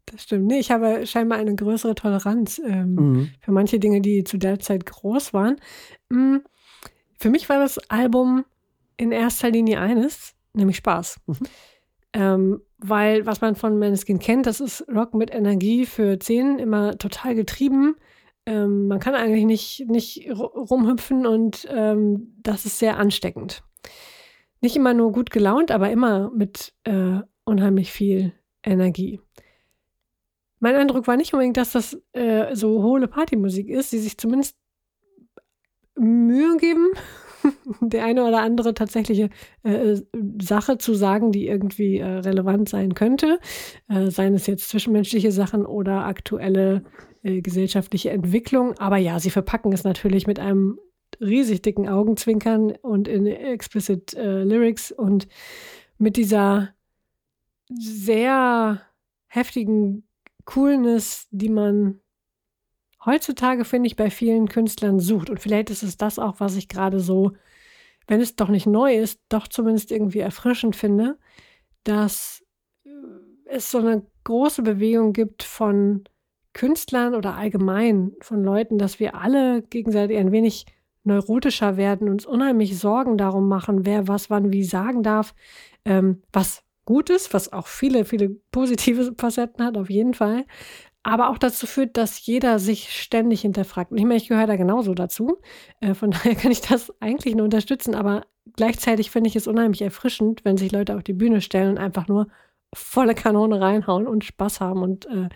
[0.06, 0.48] Das stimmt.
[0.48, 3.30] Nee, ich habe scheinbar eine größere Toleranz ähm, Mhm.
[3.40, 5.58] für manche Dinge, die zu der Zeit groß waren.
[6.10, 6.38] Mm,
[7.20, 8.44] Für mich war das Album
[8.98, 11.20] in erster Linie eines, nämlich Spaß.
[11.26, 11.36] Mhm.
[12.16, 16.98] Ähm, weil, was man von Maneskin kennt, das ist Rock mit Energie für Zehn, immer
[16.98, 17.96] total getrieben.
[18.46, 23.64] Ähm, man kann eigentlich nicht, nicht ru- rumhüpfen und ähm, das ist sehr ansteckend.
[24.62, 29.20] Nicht immer nur gut gelaunt, aber immer mit äh, unheimlich viel Energie.
[30.60, 34.56] Mein Eindruck war nicht unbedingt, dass das äh, so hohle Partymusik ist, die sich zumindest
[35.96, 36.88] Mühe geben,
[37.82, 39.30] der eine oder andere tatsächliche
[39.64, 39.98] äh,
[40.42, 43.40] Sache zu sagen, die irgendwie äh, relevant sein könnte,
[43.90, 46.84] äh, seien es jetzt zwischenmenschliche Sachen oder aktuelle
[47.24, 48.78] äh, gesellschaftliche Entwicklung.
[48.78, 50.80] Aber ja, sie verpacken es natürlich mit einem
[51.20, 55.28] riesig dicken Augenzwinkern und in explicit äh, Lyrics und
[55.98, 56.70] mit dieser
[57.70, 58.82] sehr
[59.28, 60.08] heftigen
[60.46, 62.02] Coolness, die man
[63.06, 65.30] heutzutage, finde ich, bei vielen Künstlern sucht.
[65.30, 67.34] Und vielleicht ist es das auch, was ich gerade so,
[68.08, 71.18] wenn es doch nicht neu ist, doch zumindest irgendwie erfrischend finde,
[71.84, 72.44] dass
[72.86, 72.90] äh,
[73.46, 76.04] es so eine große Bewegung gibt von
[76.54, 80.66] Künstlern oder allgemein von Leuten, dass wir alle gegenseitig ein wenig
[81.04, 85.34] neurotischer werden, uns unheimlich Sorgen darum machen, wer was wann wie sagen darf,
[85.86, 90.46] ähm, was gut ist, was auch viele, viele positive Facetten hat, auf jeden Fall,
[91.04, 93.92] aber auch dazu führt, dass jeder sich ständig hinterfragt.
[93.94, 95.40] Ich meine, ich gehöre da genauso dazu.
[95.82, 99.82] Äh, von daher kann ich das eigentlich nur unterstützen, aber gleichzeitig finde ich es unheimlich
[99.82, 102.28] erfrischend, wenn sich Leute auf die Bühne stellen und einfach nur
[102.74, 105.30] volle Kanone reinhauen und Spaß haben und äh,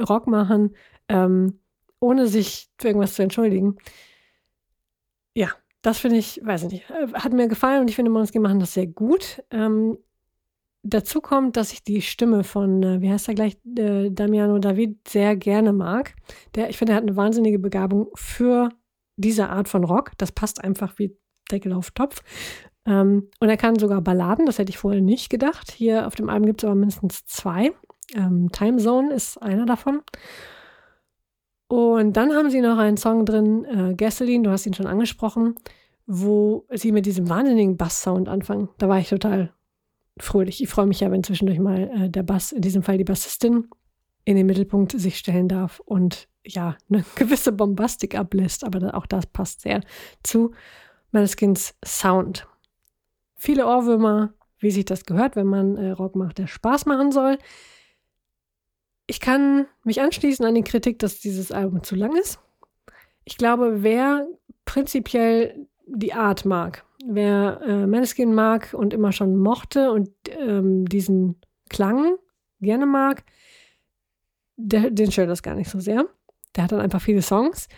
[0.00, 0.76] Rock machen,
[1.08, 1.60] ähm,
[2.00, 3.76] ohne sich für irgendwas zu entschuldigen.
[5.34, 5.48] Ja,
[5.82, 8.60] das finde ich, weiß ich nicht, äh, hat mir gefallen und ich finde, Måneskin machen
[8.60, 9.42] das sehr gut.
[9.50, 9.98] Ähm,
[10.82, 15.08] dazu kommt, dass ich die Stimme von, äh, wie heißt er gleich, äh, Damiano David
[15.08, 16.14] sehr gerne mag.
[16.54, 18.68] Der, ich finde, er hat eine wahnsinnige Begabung für
[19.16, 20.12] diese Art von Rock.
[20.18, 21.16] Das passt einfach wie
[21.50, 22.22] Deckel auf Topf.
[22.86, 25.70] Ähm, und er kann sogar Balladen, das hätte ich vorher nicht gedacht.
[25.72, 27.72] Hier auf dem Album gibt es aber mindestens zwei.
[28.14, 30.02] Ähm, Time Zone ist einer davon.
[31.68, 35.54] Und dann haben sie noch einen Song drin, äh, Gasoline, du hast ihn schon angesprochen,
[36.06, 38.68] wo sie mit diesem wahnsinnigen Bass-Sound anfangen.
[38.78, 39.52] Da war ich total
[40.18, 40.62] fröhlich.
[40.62, 43.68] Ich freue mich ja, wenn zwischendurch mal äh, der Bass, in diesem Fall die Bassistin,
[44.24, 49.26] in den Mittelpunkt sich stellen darf und ja, eine gewisse Bombastik ablässt, aber auch das
[49.26, 49.80] passt sehr
[50.22, 50.52] zu
[51.10, 52.46] Maneskins Sound.
[53.44, 57.36] Viele Ohrwürmer, wie sich das gehört, wenn man äh, Rock macht, der Spaß machen soll.
[59.06, 62.40] Ich kann mich anschließen an die Kritik, dass dieses Album zu lang ist.
[63.26, 64.26] Ich glaube, wer
[64.64, 71.36] prinzipiell die Art mag, wer äh, Maneskin mag und immer schon mochte und ähm, diesen
[71.68, 72.16] Klang
[72.62, 73.24] gerne mag,
[74.56, 76.06] der, den stört das gar nicht so sehr.
[76.56, 77.68] Der hat dann einfach viele Songs.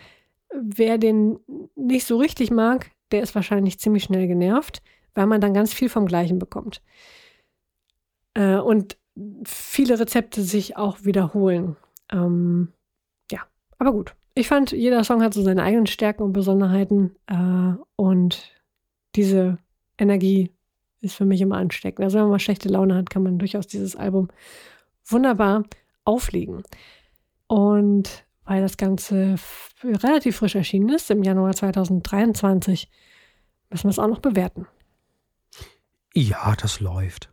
[0.53, 1.39] Wer den
[1.75, 4.81] nicht so richtig mag, der ist wahrscheinlich ziemlich schnell genervt,
[5.17, 6.81] weil man dann ganz viel vom Gleichen bekommt.
[8.35, 8.97] Äh, und
[9.43, 11.75] viele Rezepte sich auch wiederholen.
[12.11, 12.71] Ähm,
[13.31, 13.41] ja,
[13.79, 14.13] aber gut.
[14.35, 18.53] Ich fand, jeder Song hat so seine eigenen Stärken und Besonderheiten äh, und
[19.15, 19.57] diese
[19.97, 20.51] Energie
[21.01, 22.03] ist für mich immer ansteckend.
[22.05, 24.27] Also wenn man mal schlechte Laune hat, kann man durchaus dieses Album
[25.03, 25.63] wunderbar
[26.05, 26.61] auflegen.
[27.47, 29.35] Und weil das Ganze
[29.83, 32.91] relativ frisch erschienen ist, im Januar 2023,
[33.71, 34.67] müssen wir es auch noch bewerten.
[36.17, 37.29] Ja, das läuft.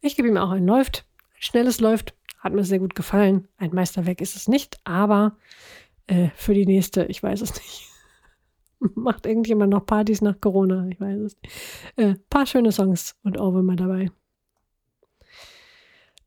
[0.00, 1.04] Ich gebe ihm auch ein Läuft.
[1.34, 2.14] Ein schnelles Läuft.
[2.38, 3.48] Hat mir sehr gut gefallen.
[3.56, 5.36] Ein Meisterwerk ist es nicht, aber
[6.06, 7.88] äh, für die nächste, ich weiß es nicht.
[8.94, 10.86] Macht irgendjemand noch Partys nach Corona?
[10.86, 11.52] Ich weiß es nicht.
[11.96, 14.12] Äh, paar schöne Songs und Ohrwürmer dabei.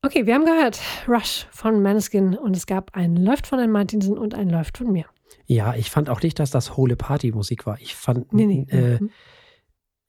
[0.01, 4.17] Okay, wir haben gehört Rush von Maneskin und es gab ein Läuft von Herrn Martinsen
[4.17, 5.05] und ein Läuft von mir.
[5.45, 7.79] Ja, ich fand auch nicht, dass das hohle Partymusik war.
[7.79, 8.67] Ich fand, Nee, nee.
[8.69, 9.11] Äh, mhm.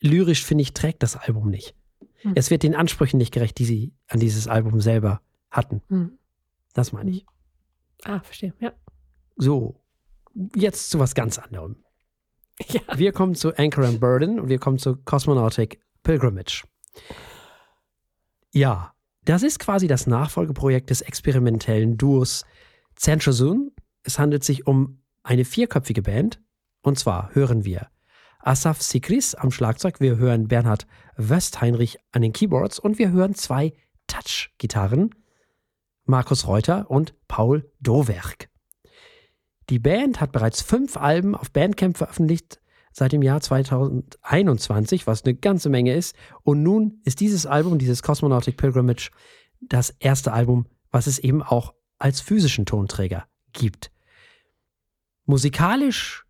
[0.01, 1.75] Lyrisch finde ich, trägt das Album nicht.
[2.23, 2.33] Hm.
[2.35, 5.83] Es wird den Ansprüchen nicht gerecht, die sie an dieses Album selber hatten.
[5.89, 6.19] Mhm.
[6.75, 7.27] Das meine ich.
[8.05, 8.55] Ah, verstehe.
[8.61, 8.73] Ja.
[9.37, 9.81] So,
[10.55, 11.77] jetzt zu was ganz anderem.
[12.69, 12.81] ja.
[12.97, 16.65] Wir kommen zu Anchor and Burden und wir kommen zu Cosmonautic Pilgrimage.
[18.53, 22.45] Ja, das ist quasi das Nachfolgeprojekt des experimentellen Duos
[22.97, 23.73] Centrozoon.
[24.03, 26.41] Es handelt sich um eine vierköpfige Band.
[26.81, 27.89] Und zwar hören wir
[28.49, 30.87] Asaf Sikris am Schlagzeug, wir hören Bernhard
[31.19, 33.75] Westheinrich an den Keyboards und wir hören zwei
[34.07, 35.15] Touch-Gitarren,
[36.07, 38.49] Markus Reuter und Paul Dowerk.
[39.69, 42.59] Die Band hat bereits fünf Alben auf Bandcamp veröffentlicht
[42.91, 46.17] seit dem Jahr 2021, was eine ganze Menge ist.
[46.43, 49.11] Und nun ist dieses Album, dieses Cosmonautic Pilgrimage,
[49.61, 53.93] das erste Album, was es eben auch als physischen Tonträger gibt.
[55.27, 56.25] Musikalisch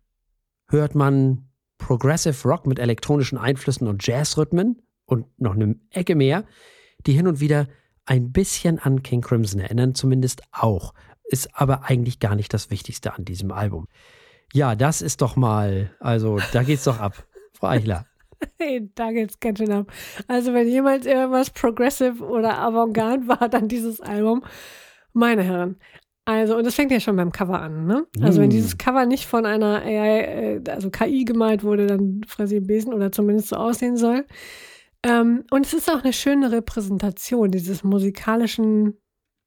[0.67, 1.48] hört man
[1.79, 6.45] Progressive Rock mit elektronischen Einflüssen und Jazzrhythmen und noch eine Ecke mehr,
[7.07, 7.67] die hin und wieder
[8.05, 10.93] ein bisschen an King Crimson erinnern, zumindest auch.
[11.23, 13.87] Ist aber eigentlich gar nicht das Wichtigste an diesem Album.
[14.53, 18.05] Ja, das ist doch mal, also da geht's doch ab, Frau Eichler.
[18.57, 19.91] Hey, da geht's ganz schön ab.
[20.27, 24.43] Also, wenn jemals irgendwas Progressive oder Avantgarde war, dann dieses Album.
[25.13, 25.77] Meine Herren.
[26.29, 28.05] Also, und das fängt ja schon beim Cover an, ne?
[28.21, 28.51] Also, wenn mm.
[28.51, 33.11] dieses Cover nicht von einer AI, äh, also KI gemalt wurde, dann ich Besen oder
[33.11, 34.27] zumindest so aussehen soll.
[35.01, 39.01] Ähm, und es ist auch eine schöne Repräsentation dieses musikalischen,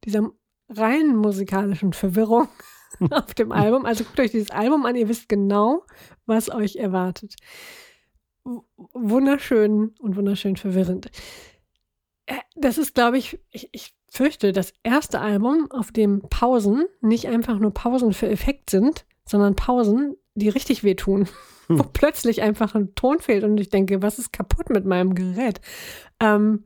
[0.04, 0.28] dieser
[0.70, 2.48] rein musikalischen Verwirrung
[3.12, 3.86] auf dem Album.
[3.86, 5.84] Also guckt euch dieses Album an, ihr wisst genau,
[6.26, 7.36] was euch erwartet.
[8.42, 11.12] Wunderschön und wunderschön verwirrend.
[12.26, 17.28] Äh, das ist, glaube ich, ich, ich fürchte, das erste Album, auf dem Pausen nicht
[17.28, 21.28] einfach nur Pausen für Effekt sind, sondern Pausen, die richtig wehtun.
[21.68, 21.78] Hm.
[21.78, 25.60] Wo plötzlich einfach ein Ton fehlt und ich denke, was ist kaputt mit meinem Gerät?
[26.20, 26.64] Ähm,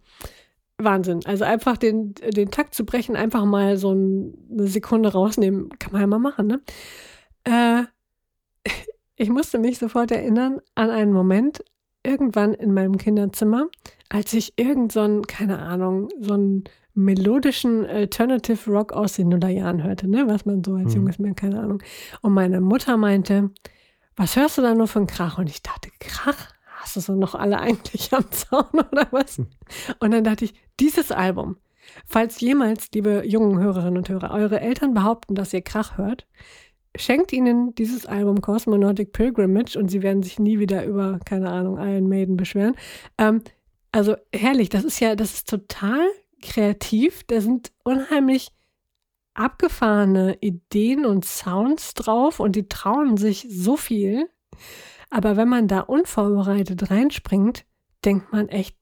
[0.78, 1.20] Wahnsinn.
[1.24, 6.02] Also einfach den, den Takt zu brechen, einfach mal so eine Sekunde rausnehmen, kann man
[6.02, 6.60] ja mal machen, ne?
[7.44, 7.84] Äh,
[9.16, 11.64] ich musste mich sofort erinnern an einen Moment
[12.02, 13.68] irgendwann in meinem Kinderzimmer,
[14.08, 16.64] als ich irgend so einen, keine Ahnung, so einen
[16.94, 20.26] melodischen Alternative Rock aus den Nullerjahren hörte, ne?
[20.26, 21.00] Was man so als mhm.
[21.00, 21.82] junges Mädchen, keine Ahnung.
[22.22, 23.50] Und meine Mutter meinte,
[24.16, 25.38] was hörst du da nur einen Krach?
[25.38, 26.52] Und ich dachte, Krach?
[26.78, 29.38] Hast du so noch alle eigentlich am Zaun oder was?
[29.38, 29.48] Hm.
[29.98, 31.56] Und dann dachte ich, dieses Album,
[32.06, 36.26] falls jemals, liebe jungen Hörerinnen und Hörer, eure Eltern behaupten, dass ihr Krach hört,
[36.96, 41.76] schenkt ihnen dieses Album Cosmonautic Pilgrimage und sie werden sich nie wieder über, keine Ahnung,
[41.78, 42.74] Iron Maiden beschweren.
[43.18, 43.42] Ähm,
[43.96, 46.06] also herrlich, das ist ja, das ist total
[46.42, 47.24] kreativ.
[47.24, 48.52] Da sind unheimlich
[49.32, 54.28] abgefahrene Ideen und Sounds drauf und die trauen sich so viel.
[55.08, 57.64] Aber wenn man da unvorbereitet reinspringt,
[58.04, 58.76] denkt man echt,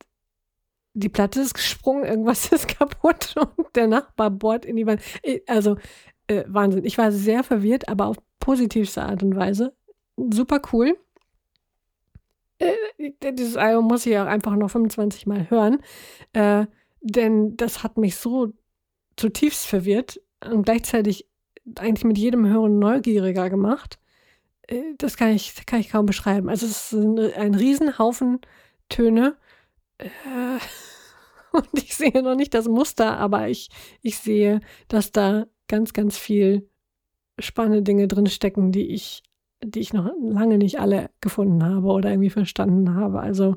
[0.95, 5.01] die Platte ist gesprungen, irgendwas ist kaputt und der Nachbar bohrt in die Wand.
[5.47, 5.77] Also
[6.27, 6.85] äh, Wahnsinn.
[6.85, 9.77] Ich war sehr verwirrt, aber auf positivste Art und Weise.
[10.17, 10.99] Super cool.
[12.59, 15.81] Äh, dieses Album muss ich auch einfach noch 25 Mal hören,
[16.33, 16.67] äh,
[17.01, 18.53] denn das hat mich so
[19.17, 21.29] zutiefst verwirrt und gleichzeitig
[21.77, 23.99] eigentlich mit jedem Hören neugieriger gemacht.
[24.69, 26.49] Äh, das kann ich, kann ich kaum beschreiben.
[26.49, 28.41] Also es ist ein, ein Riesenhaufen
[28.89, 29.37] Töne.
[29.99, 30.09] Äh,
[31.53, 33.71] und ich sehe noch nicht das Muster, aber ich,
[34.03, 36.69] ich sehe, dass da ganz, ganz viel
[37.39, 39.23] spannende Dinge drinstecken, die ich,
[39.67, 43.21] die ich noch lange nicht alle gefunden habe oder irgendwie verstanden habe.
[43.21, 43.57] Also,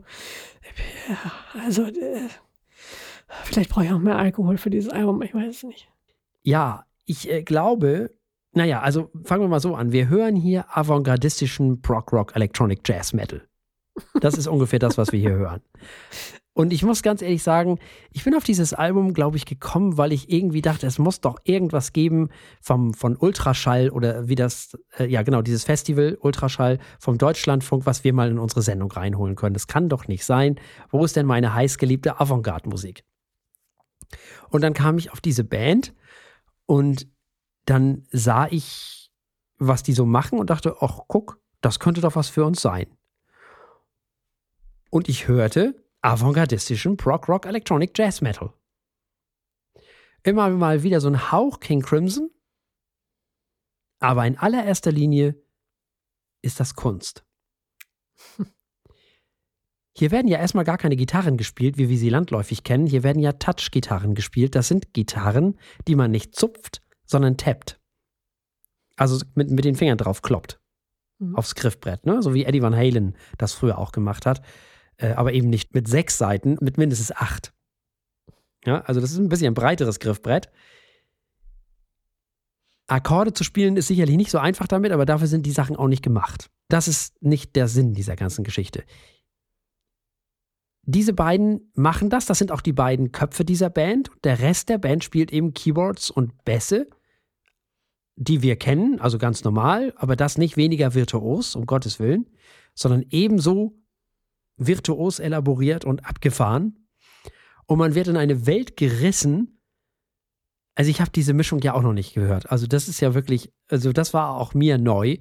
[1.64, 2.28] also äh,
[3.44, 5.90] vielleicht brauche ich auch mehr Alkohol für dieses Album, ich weiß es nicht.
[6.44, 8.12] Ja, ich äh, glaube,
[8.54, 9.92] naja, also fangen wir mal so an.
[9.92, 13.48] Wir hören hier avantgardistischen Prog Rock Electronic Jazz Metal.
[14.22, 15.62] Das ist ungefähr das, was wir hier hören.
[16.58, 17.78] Und ich muss ganz ehrlich sagen,
[18.12, 21.38] ich bin auf dieses Album, glaube ich, gekommen, weil ich irgendwie dachte, es muss doch
[21.44, 22.30] irgendwas geben
[22.62, 28.04] vom, von Ultraschall oder wie das, äh, ja genau, dieses Festival Ultraschall vom Deutschlandfunk, was
[28.04, 29.54] wir mal in unsere Sendung reinholen können.
[29.54, 30.60] Das kann doch nicht sein.
[30.90, 33.04] Wo ist denn meine heißgeliebte Avantgarde-Musik?
[34.50, 35.94] Und dann kam ich auf diese Band
[36.66, 37.08] und
[37.66, 39.12] dann sah ich,
[39.60, 42.88] was die so machen und dachte, ach, guck, das könnte doch was für uns sein.
[44.90, 45.76] Und ich hörte
[46.08, 48.54] avantgardistischen Prog Rock Electronic Jazz Metal.
[50.24, 52.30] Immer mal wieder so ein Hauch King Crimson,
[54.00, 55.36] aber in allererster Linie
[56.42, 57.26] ist das Kunst.
[59.98, 62.86] Hier werden ja erstmal gar keine Gitarren gespielt, wie wir sie landläufig kennen.
[62.86, 64.56] Hier werden ja Touch-Gitarren gespielt.
[64.56, 67.82] Das sind Gitarren, die man nicht zupft, sondern tappt.
[68.96, 70.62] Also mit, mit den Fingern drauf kloppt.
[71.18, 71.36] Mhm.
[71.36, 72.22] Aufs Griffbrett, ne?
[72.22, 74.42] So wie Eddie Van Halen das früher auch gemacht hat.
[74.98, 77.54] Äh, aber eben nicht mit sechs Seiten, mit mindestens acht.
[78.66, 80.50] Ja, also das ist ein bisschen ein breiteres Griffbrett.
[82.88, 85.88] Akkorde zu spielen ist sicherlich nicht so einfach damit, aber dafür sind die Sachen auch
[85.88, 86.50] nicht gemacht.
[86.70, 88.84] Das ist nicht der Sinn dieser ganzen Geschichte.
[90.84, 94.10] Diese beiden machen das, das sind auch die beiden Köpfe dieser Band.
[94.24, 96.88] Der Rest der Band spielt eben Keyboards und Bässe,
[98.16, 102.30] die wir kennen, also ganz normal, aber das nicht weniger virtuos, um Gottes Willen,
[102.74, 103.76] sondern ebenso
[104.58, 106.88] virtuos elaboriert und abgefahren.
[107.66, 109.60] Und man wird in eine Welt gerissen,
[110.76, 112.52] Also ich habe diese Mischung ja auch noch nicht gehört.
[112.52, 115.18] Also das ist ja wirklich, also das war auch mir neu,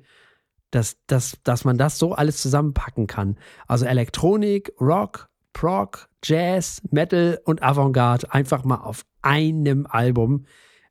[0.71, 3.39] dass, dass, dass man das so alles zusammenpacken kann.
[3.67, 10.45] Also Elektronik, Rock, Prog, Jazz, Metal und Avantgarde einfach mal auf einem Album.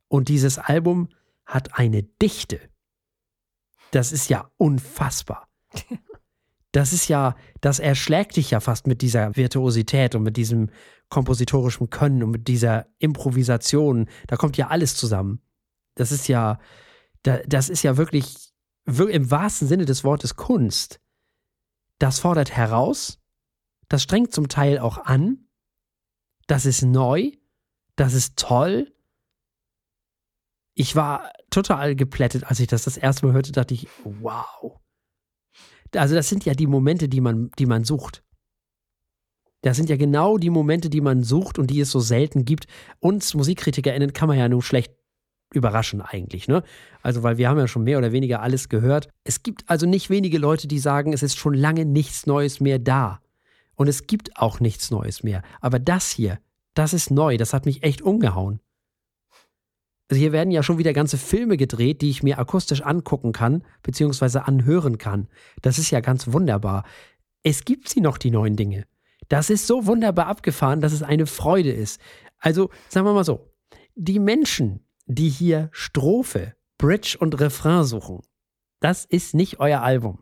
[0.08, 1.10] Und dieses Album
[1.46, 2.60] hat eine Dichte.
[3.92, 5.48] Das ist ja unfassbar.
[6.76, 10.70] Das ist ja, das erschlägt dich ja fast mit dieser Virtuosität und mit diesem
[11.08, 14.10] kompositorischen Können und mit dieser Improvisation.
[14.28, 15.42] Da kommt ja alles zusammen.
[15.96, 16.60] Das ist ja,
[17.24, 18.52] das ist ja wirklich
[18.86, 21.00] im wahrsten Sinne des Wortes Kunst.
[21.98, 23.22] Das fordert heraus,
[23.88, 25.48] das strengt zum Teil auch an,
[26.48, 27.32] das ist neu,
[27.96, 28.94] das ist toll.
[30.74, 34.82] Ich war total geplättet, als ich das das erste Mal hörte, dachte ich, wow.
[35.98, 38.24] Also das sind ja die Momente, die man, die man sucht.
[39.62, 42.68] Das sind ja genau die Momente, die man sucht und die es so selten gibt.
[43.00, 44.94] Uns MusikkritikerInnen kann man ja nur schlecht
[45.54, 46.64] überraschen eigentlich, ne?
[47.02, 49.08] Also, weil wir haben ja schon mehr oder weniger alles gehört.
[49.24, 52.78] Es gibt also nicht wenige Leute, die sagen, es ist schon lange nichts Neues mehr
[52.78, 53.22] da.
[53.76, 55.42] Und es gibt auch nichts Neues mehr.
[55.62, 56.40] Aber das hier,
[56.74, 57.38] das ist neu.
[57.38, 58.60] Das hat mich echt umgehauen.
[60.10, 63.64] Also hier werden ja schon wieder ganze Filme gedreht, die ich mir akustisch angucken kann,
[63.82, 65.28] beziehungsweise anhören kann.
[65.62, 66.84] Das ist ja ganz wunderbar.
[67.42, 68.86] Es gibt sie noch, die neuen Dinge.
[69.30, 72.00] Das ist so wunderbar abgefahren, dass es eine Freude ist.
[72.38, 73.50] Also, sagen wir mal so,
[73.96, 78.22] die Menschen, die hier Strophe, Bridge und Refrain suchen,
[78.82, 80.20] das ist nicht euer Album.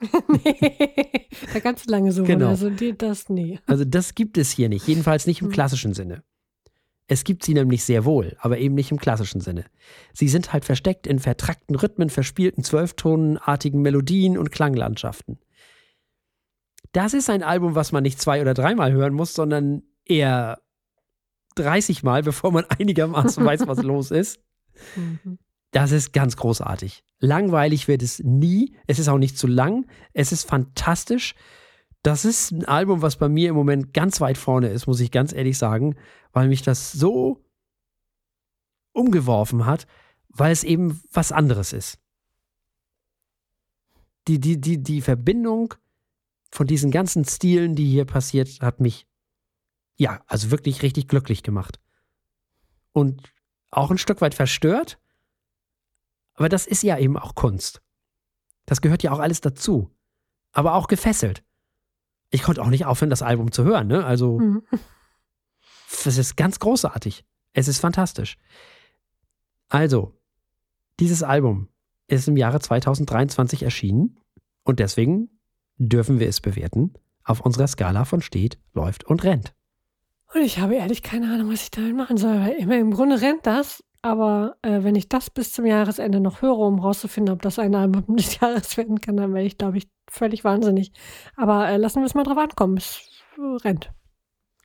[0.44, 2.28] nee, da kannst du lange suchen.
[2.28, 2.48] Genau.
[2.48, 3.58] Also die, das nie.
[3.66, 5.52] Also das gibt es hier nicht, jedenfalls nicht im Hm.
[5.52, 6.22] klassischen Sinne.
[7.10, 9.64] Es gibt sie nämlich sehr wohl, aber eben nicht im klassischen Sinne.
[10.12, 15.40] Sie sind halt versteckt in vertrackten Rhythmen, verspielten Zwölftonenartigen Melodien und Klanglandschaften.
[16.92, 20.60] Das ist ein Album, was man nicht zwei oder dreimal hören muss, sondern eher
[21.56, 24.38] 30 Mal, bevor man einigermaßen weiß, was los ist.
[24.94, 25.40] Mhm.
[25.72, 27.02] Das ist ganz großartig.
[27.18, 28.76] Langweilig wird es nie.
[28.86, 29.84] Es ist auch nicht zu lang.
[30.12, 31.34] Es ist fantastisch.
[32.02, 35.10] Das ist ein Album, was bei mir im Moment ganz weit vorne ist, muss ich
[35.10, 35.96] ganz ehrlich sagen,
[36.32, 37.44] weil mich das so
[38.92, 39.86] umgeworfen hat,
[40.28, 41.98] weil es eben was anderes ist.
[44.28, 45.74] Die, die, die, die Verbindung
[46.50, 49.06] von diesen ganzen Stilen, die hier passiert, hat mich,
[49.96, 51.80] ja, also wirklich richtig glücklich gemacht.
[52.92, 53.32] Und
[53.70, 54.98] auch ein Stück weit verstört,
[56.34, 57.82] aber das ist ja eben auch Kunst.
[58.64, 59.94] Das gehört ja auch alles dazu.
[60.52, 61.44] Aber auch gefesselt.
[62.30, 63.88] Ich konnte auch nicht aufhören, das Album zu hören.
[63.88, 64.04] Ne?
[64.04, 64.62] Also, Mhm.
[66.06, 67.24] es ist ganz großartig.
[67.52, 68.36] Es ist fantastisch.
[69.68, 70.14] Also,
[70.98, 71.68] dieses Album
[72.06, 74.18] ist im Jahre 2023 erschienen
[74.64, 75.30] und deswegen
[75.78, 79.54] dürfen wir es bewerten auf unserer Skala von steht, läuft und rennt.
[80.34, 83.20] Und ich habe ehrlich keine Ahnung, was ich damit machen soll, weil immer im Grunde
[83.20, 83.82] rennt das.
[84.02, 87.74] Aber äh, wenn ich das bis zum Jahresende noch höre, um rauszufinden, ob das ein
[87.74, 90.92] Album des Jahres werden kann, dann werde ich, glaube ich, völlig wahnsinnig.
[91.36, 92.76] Aber äh, lassen wir es mal drauf ankommen.
[92.76, 93.00] Es
[93.38, 93.92] äh, rennt.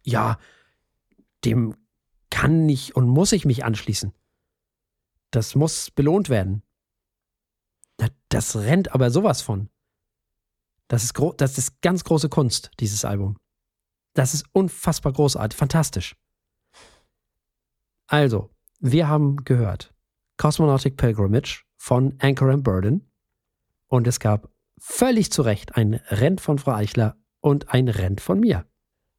[0.03, 0.37] Ja,
[1.45, 1.75] dem
[2.29, 4.13] kann ich und muss ich mich anschließen.
[5.31, 6.63] Das muss belohnt werden.
[7.97, 9.69] Da- Das rennt aber sowas von.
[10.87, 13.37] Das ist, das ist ganz große Kunst, dieses Album.
[14.13, 16.15] Das ist unfassbar großartig, fantastisch.
[18.07, 19.93] Also, wir haben gehört
[20.37, 23.09] Cosmonautic Pilgrimage von Anchor and Burden
[23.87, 28.39] und es gab völlig zu Recht ein Rent von Frau Eichler und ein Rent von
[28.39, 28.65] mir.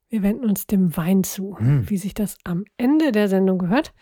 [0.09, 1.89] Wir wenden uns dem Wein zu, Hm.
[1.89, 3.93] wie sich das am Ende der Sendung gehört.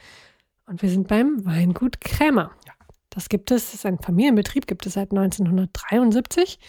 [0.67, 2.51] Und wir sind beim Weingut Krämer.
[2.65, 2.73] Ja.
[3.09, 6.59] Das gibt es, das ist ein Familienbetrieb, gibt es seit 1973.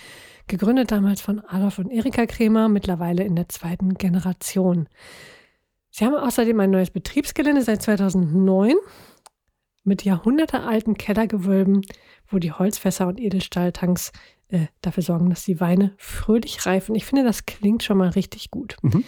[0.46, 4.88] Gegründet damals von Adolf und Erika Krämer, mittlerweile in der zweiten Generation.
[5.90, 8.74] Sie haben außerdem ein neues Betriebsgelände seit 2009
[9.82, 11.82] mit jahrhundertealten Kellergewölben,
[12.28, 14.12] wo die Holzfässer und Edelstahltanks
[14.48, 16.94] äh, dafür sorgen, dass die Weine fröhlich reifen.
[16.94, 18.76] Ich finde, das klingt schon mal richtig gut.
[18.82, 19.04] Mhm.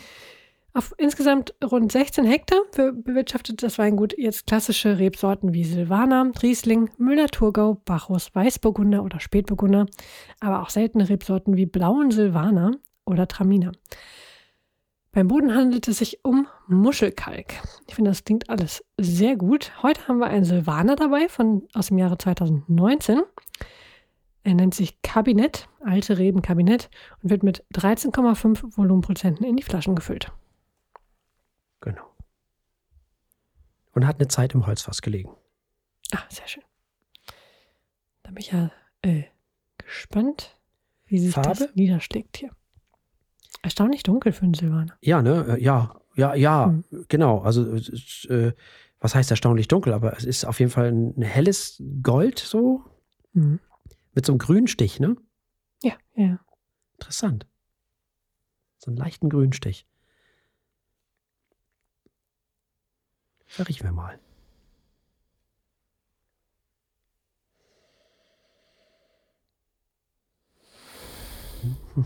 [0.74, 6.90] Auf insgesamt rund 16 Hektar be- bewirtschaftet das Weingut jetzt klassische Rebsorten wie Silvaner, Riesling,
[6.98, 9.86] Müller-Thurgau, Bacchus, Weißburgunder oder Spätburgunder,
[10.40, 12.72] aber auch seltene Rebsorten wie Blauen Silvaner
[13.06, 13.72] oder Traminer.
[15.10, 17.54] Beim Boden handelt es sich um Muschelkalk.
[17.88, 19.72] Ich finde, das klingt alles sehr gut.
[19.82, 23.22] Heute haben wir einen Silvaner dabei von, aus dem Jahre 2019.
[24.48, 26.88] Er nennt sich Kabinett, alte Reben Kabinett
[27.22, 30.32] und wird mit 13,5 Volumenprozenten in die Flaschen gefüllt.
[31.82, 32.06] Genau.
[33.92, 35.36] Und hat eine Zeit im Holzfass gelegen.
[36.14, 36.62] Ah, sehr schön.
[38.22, 38.70] Da bin ich ja
[39.02, 39.24] äh,
[39.76, 40.56] gespannt,
[41.04, 41.50] wie sich Farbe?
[41.50, 42.50] das niederschlägt hier.
[43.60, 44.96] Erstaunlich dunkel für einen Silvaner.
[45.02, 45.58] Ja, ne?
[45.58, 46.84] Äh, Ja, ja, ja, Hm.
[47.08, 47.40] genau.
[47.40, 48.54] Also, ist, äh,
[48.98, 52.82] was heißt erstaunlich dunkel, aber es ist auf jeden Fall ein, ein helles Gold so
[53.34, 53.60] Mhm.
[54.18, 55.14] Mit so einem grünen Stich, ne?
[55.80, 56.40] Ja, ja.
[56.94, 57.46] Interessant.
[58.78, 59.86] So einen leichten grünen Stich.
[63.56, 64.18] Da riechen wir mal.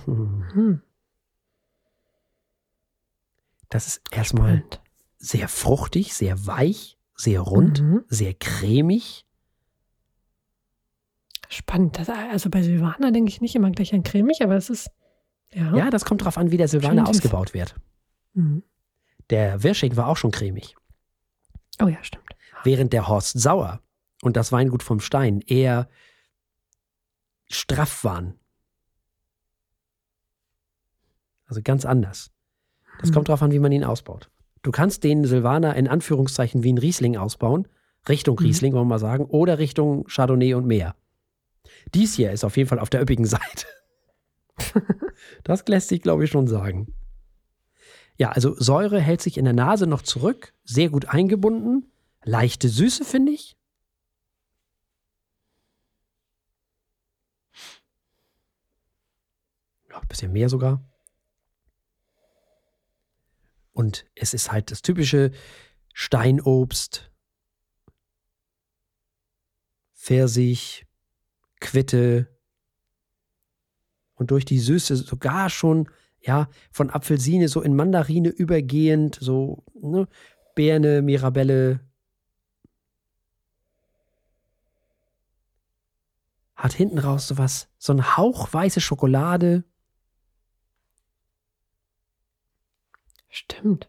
[0.05, 0.83] Hm.
[3.71, 4.63] Das ist erstmal
[5.17, 8.05] sehr fruchtig, sehr weich, sehr rund, Mhm.
[8.09, 9.25] sehr cremig.
[11.53, 11.99] Spannend.
[11.99, 14.91] Das, also bei Silvaner denke ich nicht immer gleich an cremig, aber es ist.
[15.53, 15.77] Ja.
[15.77, 17.75] Ja, das kommt drauf an, wie der Silvaner ausgebaut wird.
[18.33, 18.63] Mhm.
[19.29, 20.75] Der Wirsching war auch schon cremig.
[21.83, 22.25] Oh ja, stimmt.
[22.65, 23.83] Während der Horst Sauer
[24.23, 25.89] und das Weingut vom Stein eher
[27.51, 28.39] straff waren.
[31.47, 32.31] Also ganz anders.
[33.01, 33.15] Das Mhm.
[33.15, 34.31] kommt drauf an, wie man ihn ausbaut.
[34.63, 37.69] Du kannst den Silvaner in Anführungszeichen wie ein Riesling ausbauen,
[38.09, 38.47] Richtung Mhm.
[38.47, 40.95] Riesling, wollen wir mal sagen, oder Richtung Chardonnay und mehr.
[41.95, 43.67] Dies hier ist auf jeden Fall auf der üppigen Seite.
[45.45, 46.95] das lässt sich, glaube ich, schon sagen.
[48.17, 51.91] Ja, also Säure hält sich in der Nase noch zurück, sehr gut eingebunden,
[52.25, 53.57] leichte Süße, finde ich.
[59.91, 60.85] Ja, ein bisschen mehr sogar.
[63.73, 65.33] Und es ist halt das typische
[65.95, 67.11] Steinobst,
[69.95, 70.87] Pfirsich,
[71.63, 72.29] Quitte
[74.15, 75.89] und durch die Süße sogar schon
[76.21, 80.07] ja von Apfelsine so in Mandarine übergehend, so ne,
[80.55, 81.81] Birne, Mirabelle.
[86.55, 89.65] Hat hinten raus sowas, so ein Hauch weiße Schokolade.
[93.29, 93.89] Stimmt.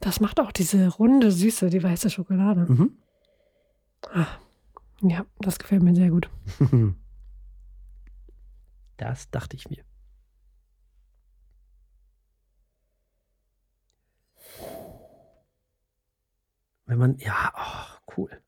[0.00, 2.66] Das macht auch diese runde Süße, die weiße Schokolade.
[2.70, 2.98] Mhm.
[4.12, 4.26] Ah,
[5.02, 6.30] ja, das gefällt mir sehr gut.
[8.98, 9.84] Das dachte ich mir.
[16.86, 18.42] Wenn man, ja, oh, cool.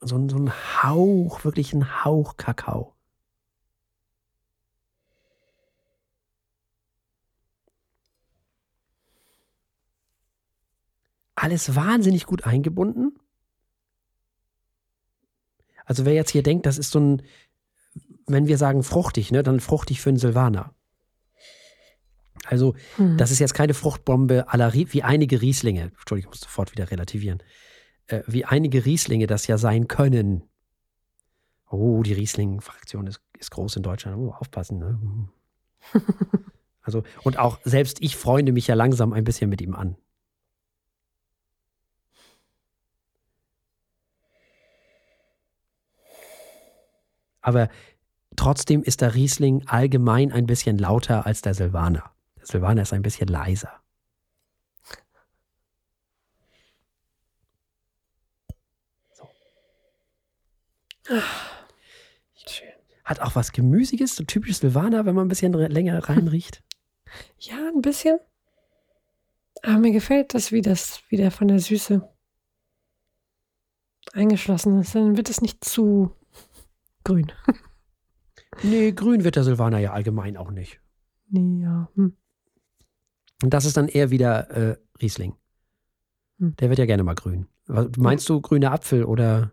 [0.00, 2.95] So, so ein Hauch, wirklich ein Hauch Kakao.
[11.46, 13.20] Alles wahnsinnig gut eingebunden.
[15.84, 17.22] Also wer jetzt hier denkt, das ist so ein,
[18.26, 20.74] wenn wir sagen fruchtig, ne, dann fruchtig für einen Silvaner.
[22.46, 23.16] Also Hm.
[23.16, 27.40] das ist jetzt keine Fruchtbombe la wie einige Rieslinge, Entschuldigung, ich muss sofort wieder relativieren,
[28.08, 30.42] äh, wie einige Rieslinge das ja sein können.
[31.70, 34.18] Oh, die Riesling-Fraktion ist, ist groß in Deutschland.
[34.18, 34.78] Oh, aufpassen.
[34.80, 35.28] Ne?
[36.82, 39.96] Also, und auch selbst ich freunde mich ja langsam ein bisschen mit ihm an.
[47.46, 47.68] Aber
[48.34, 52.10] trotzdem ist der Riesling allgemein ein bisschen lauter als der Silvaner.
[52.36, 53.70] Der Silvaner ist ein bisschen leiser.
[62.34, 62.66] Schön.
[63.04, 66.64] Hat auch was Gemüsiges, so typisch Silvaner, wenn man ein bisschen länger reinriecht.
[67.38, 68.18] Ja, ein bisschen.
[69.62, 72.12] Aber mir gefällt das, wie das wieder von der Süße
[74.14, 74.96] eingeschlossen ist.
[74.96, 76.10] Dann wird es nicht zu
[77.06, 77.32] grün.
[78.62, 80.80] nee, grün wird der Silvaner ja allgemein auch nicht.
[81.28, 81.88] Nee, ja.
[81.94, 82.16] Hm.
[83.42, 85.34] Und das ist dann eher wieder äh, Riesling.
[86.38, 86.56] Hm.
[86.56, 87.46] Der wird ja gerne mal grün.
[87.96, 89.52] Meinst du grüner Apfel oder,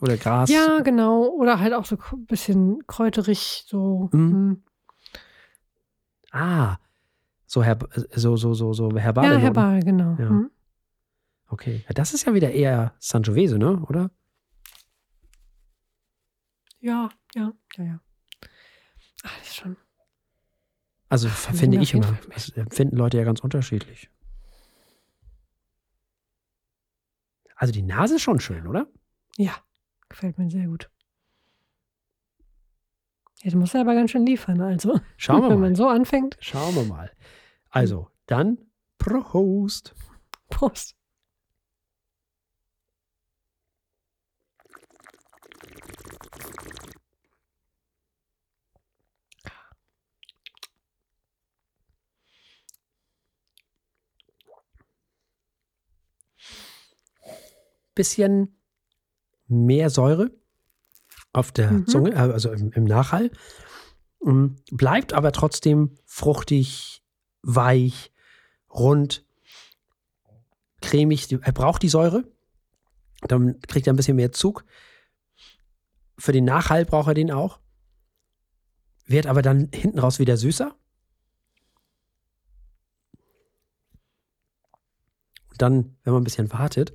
[0.00, 0.50] oder Gras?
[0.50, 1.28] Ja, genau.
[1.28, 4.10] Oder halt auch so ein bisschen kräuterig, so.
[4.12, 4.30] Mhm.
[4.32, 4.62] hm.
[6.30, 6.76] Ah,
[7.46, 10.16] so, herb, so, so, so, so herbale Ja, herbal, genau.
[10.18, 10.28] Ja.
[10.28, 10.50] Hm.
[11.48, 11.82] Okay.
[11.88, 13.82] Ja, das ist ja wieder eher Sangiovese, ne?
[13.88, 14.10] Oder?
[16.80, 18.00] Ja, ja, ja, ja.
[19.24, 19.76] Ah, das ist schon.
[21.08, 22.04] Also Ach, finde ich immer.
[22.04, 22.18] Fall.
[22.34, 24.10] Das empfinden Leute ja ganz unterschiedlich.
[27.56, 28.86] Also die Nase ist schon schön, oder?
[29.36, 29.56] Ja,
[30.08, 30.90] gefällt mir sehr gut.
[33.42, 35.00] Jetzt muss er aber ganz schön liefern, also.
[35.16, 35.68] Schauen wir Wenn mal.
[35.68, 36.36] man so anfängt.
[36.40, 37.10] Schauen wir mal.
[37.70, 38.58] Also, dann
[38.98, 39.94] Prost.
[40.50, 40.96] Prost.
[57.98, 58.56] Bisschen
[59.48, 60.30] mehr Säure
[61.32, 61.86] auf der Mhm.
[61.88, 63.32] Zunge, äh, also im, im Nachhall.
[64.20, 67.02] Mm, bleibt aber trotzdem fruchtig,
[67.42, 68.12] weich,
[68.70, 69.26] rund,
[70.80, 71.26] cremig.
[71.32, 72.22] Er braucht die Säure.
[73.22, 74.64] Dann kriegt er ein bisschen mehr Zug.
[76.18, 77.58] Für den Nachhall braucht er den auch.
[79.06, 80.72] Wird aber dann hinten raus wieder süßer.
[85.50, 86.92] Und dann, wenn man ein bisschen wartet,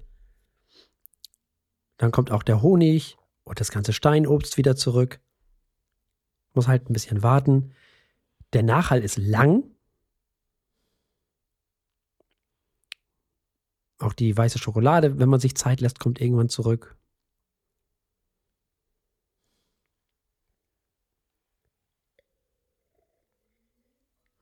[1.97, 5.19] dann kommt auch der Honig und das ganze Steinobst wieder zurück.
[6.53, 7.73] Muss halt ein bisschen warten.
[8.53, 9.63] Der Nachhall ist lang.
[13.99, 16.97] Auch die weiße Schokolade, wenn man sich Zeit lässt, kommt irgendwann zurück.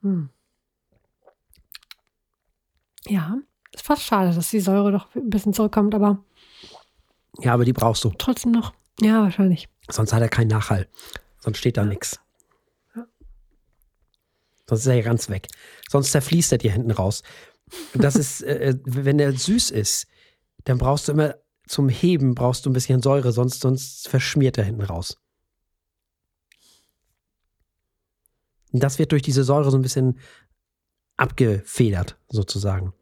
[0.01, 0.29] Hm.
[3.07, 3.37] Ja,
[3.73, 6.23] ist fast schade, dass die Säure doch ein bisschen zurückkommt, aber.
[7.39, 8.11] Ja, aber die brauchst du.
[8.17, 8.73] Trotzdem noch.
[8.99, 9.69] Ja, wahrscheinlich.
[9.89, 10.87] Sonst hat er keinen Nachhall.
[11.39, 12.19] Sonst steht da nichts.
[14.67, 15.47] Sonst ist er ja ganz weg.
[15.89, 17.23] Sonst zerfließt er dir hinten raus.
[17.93, 20.07] das ist, äh, äh, wenn der süß ist,
[20.63, 21.35] dann brauchst du immer
[21.71, 25.17] zum Heben brauchst du ein bisschen Säure, sonst, sonst verschmiert er hinten raus.
[28.73, 30.19] Und das wird durch diese Säure so ein bisschen
[31.15, 32.93] abgefedert, sozusagen.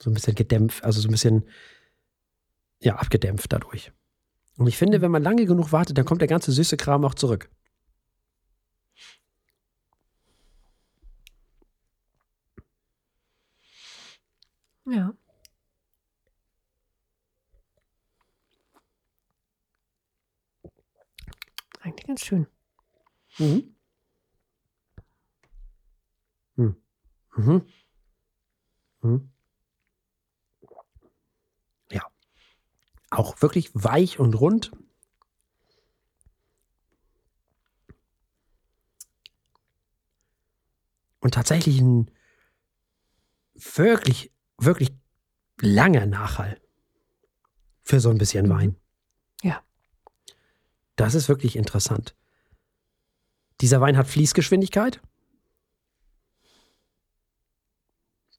[0.00, 1.48] So ein bisschen gedämpft, also so ein bisschen,
[2.80, 3.92] ja, abgedämpft dadurch.
[4.56, 7.14] Und ich finde, wenn man lange genug wartet, dann kommt der ganze süße Kram auch
[7.14, 7.50] zurück.
[14.86, 15.12] Ja.
[21.80, 22.46] Eigentlich ganz schön.
[23.38, 23.74] Mhm.
[26.56, 26.76] Mhm.
[27.36, 27.62] Mhm.
[29.02, 29.30] Mhm.
[31.90, 32.02] Ja.
[33.10, 34.72] Auch wirklich weich und rund.
[41.20, 42.10] Und tatsächlich ein
[43.54, 44.92] wirklich wirklich
[45.60, 46.60] langer Nachhall
[47.82, 48.50] für so ein bisschen mhm.
[48.50, 48.76] Wein.
[49.42, 49.62] Ja.
[50.96, 52.14] Das ist wirklich interessant.
[53.60, 55.00] Dieser Wein hat Fließgeschwindigkeit.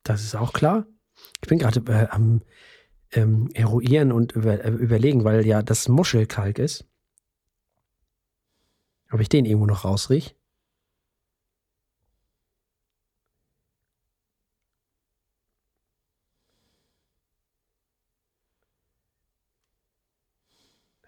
[0.02, 0.86] Das ist auch klar.
[1.42, 2.42] Ich bin gerade äh, am
[3.12, 6.86] ähm, eruieren und über, äh, überlegen, weil ja das Muschelkalk ist.
[9.10, 10.36] Ob ich den irgendwo noch rausriech?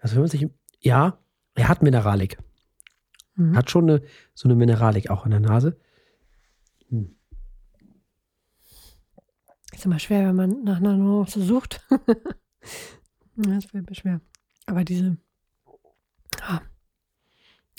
[0.01, 0.45] Also wenn man sich,
[0.81, 1.17] ja,
[1.55, 2.37] er hat Mineralik.
[3.35, 3.55] Mhm.
[3.55, 4.01] Hat schon eine,
[4.33, 5.79] so eine Mineralik auch in der Nase.
[6.89, 7.15] Hm.
[9.73, 11.85] Ist immer schwer, wenn man nach einer Nuance sucht.
[13.35, 14.21] das wird schwer.
[14.67, 15.17] Aber diese,
[16.41, 16.61] ah,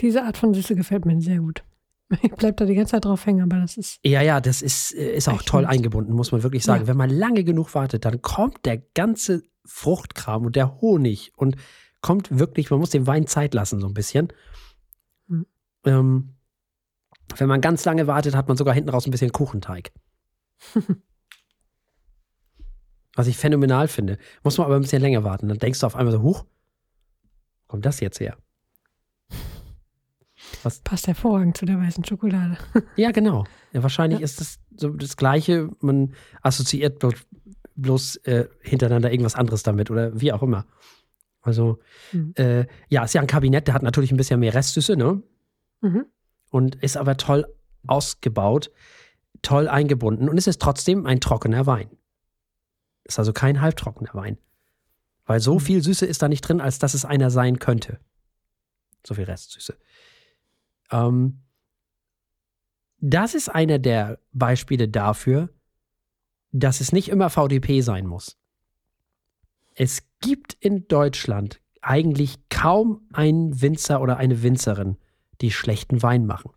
[0.01, 1.65] diese Art von Süße gefällt mir sehr gut.
[2.23, 3.99] Ich bleibe da die ganze Zeit drauf hängen, aber das ist.
[4.05, 6.83] Ja, ja, das ist, äh, ist auch toll eingebunden, muss man wirklich sagen.
[6.83, 6.89] Ja.
[6.89, 11.57] Wenn man lange genug wartet, dann kommt der ganze Fruchtkram und der Honig und
[12.03, 14.29] kommt wirklich, man muss dem Wein Zeit lassen, so ein bisschen.
[15.27, 15.47] Mhm.
[15.85, 16.35] Ähm,
[17.37, 19.93] wenn man ganz lange wartet, hat man sogar hinten raus ein bisschen Kuchenteig.
[23.15, 24.19] Was ich phänomenal finde.
[24.43, 25.49] Muss man aber ein bisschen länger warten.
[25.49, 26.45] Dann denkst du auf einmal so, huch,
[27.67, 28.37] kommt das jetzt her?
[30.63, 30.81] Was?
[30.81, 32.59] Passt hervorragend zu der weißen Schokolade.
[32.97, 33.45] ja, genau.
[33.73, 34.25] Ja, wahrscheinlich ja.
[34.25, 35.71] ist das so das Gleiche.
[35.81, 37.15] Man assoziiert bloß,
[37.77, 40.67] bloß äh, hintereinander irgendwas anderes damit oder wie auch immer.
[41.43, 41.79] Also,
[42.13, 42.33] mhm.
[42.37, 45.23] äh, ja, ist ja ein Kabinett, der hat natürlich ein bisschen mehr Restsüße, ne?
[45.83, 46.07] Mhm.
[46.51, 47.47] Und ist aber toll
[47.87, 48.71] ausgebaut,
[49.43, 51.91] toll eingebunden und es ist trotzdem ein trockener Wein.
[53.05, 54.39] Ist also kein halbtrockener Wein.
[55.27, 55.61] Weil so mhm.
[55.61, 58.01] viel Süße ist da nicht drin, als dass es einer sein könnte.
[59.07, 59.77] So viel Restsüße.
[60.91, 61.43] Ähm,
[62.99, 65.51] das ist einer der Beispiele dafür,
[66.53, 68.39] dass es nicht immer VDP sein muss.
[69.75, 74.97] Es gibt in Deutschland eigentlich kaum einen Winzer oder eine Winzerin,
[75.41, 76.53] die schlechten Wein machen.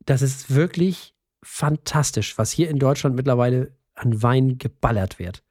[0.00, 5.42] Das ist wirklich fantastisch, was hier in Deutschland mittlerweile an Wein geballert wird.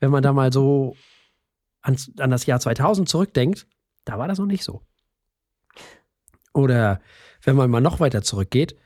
[0.00, 0.96] Wenn man da mal so
[1.82, 3.66] an, an das Jahr 2000 zurückdenkt,
[4.04, 4.82] da war das noch nicht so.
[6.52, 7.00] Oder
[7.42, 8.76] wenn man mal noch weiter zurückgeht,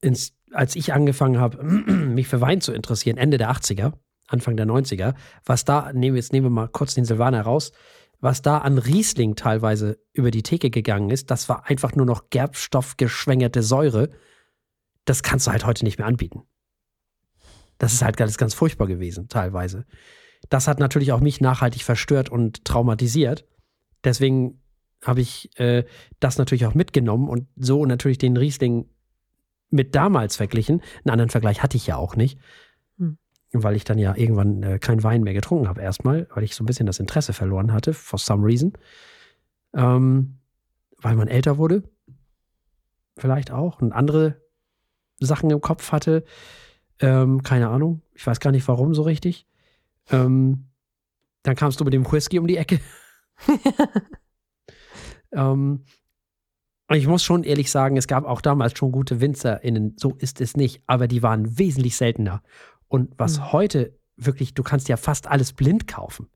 [0.00, 3.94] ins, als ich angefangen habe, mich für Wein zu interessieren, Ende der 80er,
[4.26, 7.72] Anfang der 90er, was da, nehmen wir jetzt nehmen wir mal kurz den Silvaner raus,
[8.20, 12.30] was da an Riesling teilweise über die Theke gegangen ist, das war einfach nur noch
[12.30, 14.10] gerbstoffgeschwängerte Säure.
[15.04, 16.42] Das kannst du halt heute nicht mehr anbieten.
[17.78, 19.86] Das ist halt ganz, ganz furchtbar gewesen, teilweise.
[20.48, 23.44] Das hat natürlich auch mich nachhaltig verstört und traumatisiert.
[24.04, 24.60] Deswegen
[25.02, 25.84] habe ich äh,
[26.20, 28.88] das natürlich auch mitgenommen und so natürlich den Riesling
[29.70, 30.82] mit damals verglichen.
[31.04, 32.38] Einen anderen Vergleich hatte ich ja auch nicht,
[32.98, 33.18] Hm.
[33.52, 36.62] weil ich dann ja irgendwann äh, keinen Wein mehr getrunken habe erstmal, weil ich so
[36.62, 38.72] ein bisschen das Interesse verloren hatte, for some reason.
[39.74, 40.38] Ähm,
[41.00, 41.84] weil man älter wurde,
[43.16, 44.40] vielleicht auch, und andere
[45.20, 46.24] Sachen im Kopf hatte.
[47.00, 49.46] Ähm, keine Ahnung, ich weiß gar nicht warum so richtig.
[50.10, 50.66] Ähm,
[51.42, 52.80] dann kamst du mit dem Whisky um die Ecke.
[55.32, 55.84] ähm,
[56.90, 60.40] und ich muss schon ehrlich sagen, es gab auch damals schon gute WinzerInnen, so ist
[60.40, 62.42] es nicht, aber die waren wesentlich seltener.
[62.88, 63.52] Und was Mhm.
[63.52, 66.28] heute wirklich, du kannst ja fast alles blind kaufen.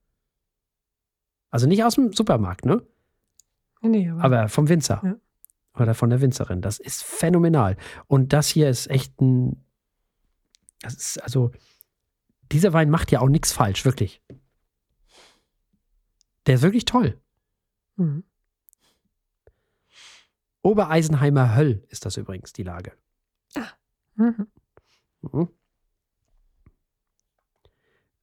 [1.50, 2.82] Also nicht aus dem Supermarkt, ne?
[3.80, 5.00] Nee, aber, Aber vom Winzer.
[5.04, 5.16] Ja.
[5.82, 6.60] Oder von der Winzerin.
[6.60, 7.76] Das ist phänomenal.
[8.06, 9.64] Und das hier ist echt ein.
[10.82, 11.52] Das ist also.
[12.50, 14.20] Dieser Wein macht ja auch nichts falsch, wirklich.
[16.46, 17.18] Der ist wirklich toll.
[17.96, 18.24] Mhm.
[20.62, 22.92] Obereisenheimer Höll ist das übrigens, die Lage.
[24.16, 24.46] Mhm.
[25.22, 25.48] Mhm.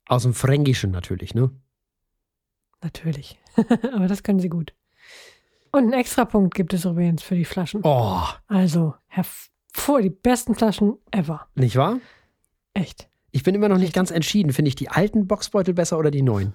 [0.05, 1.51] Aus dem Fränkischen natürlich, ne?
[2.81, 3.39] Natürlich.
[3.93, 4.73] aber das können sie gut.
[5.71, 7.81] Und einen Extrapunkt gibt es übrigens für die Flaschen.
[7.83, 11.47] Oh, Also hervor, die besten Flaschen ever.
[11.55, 11.99] nicht wahr?
[12.73, 13.09] Echt.
[13.31, 14.53] Ich bin immer noch nicht ganz entschieden.
[14.53, 16.53] Finde ich die alten Boxbeutel besser oder die neuen?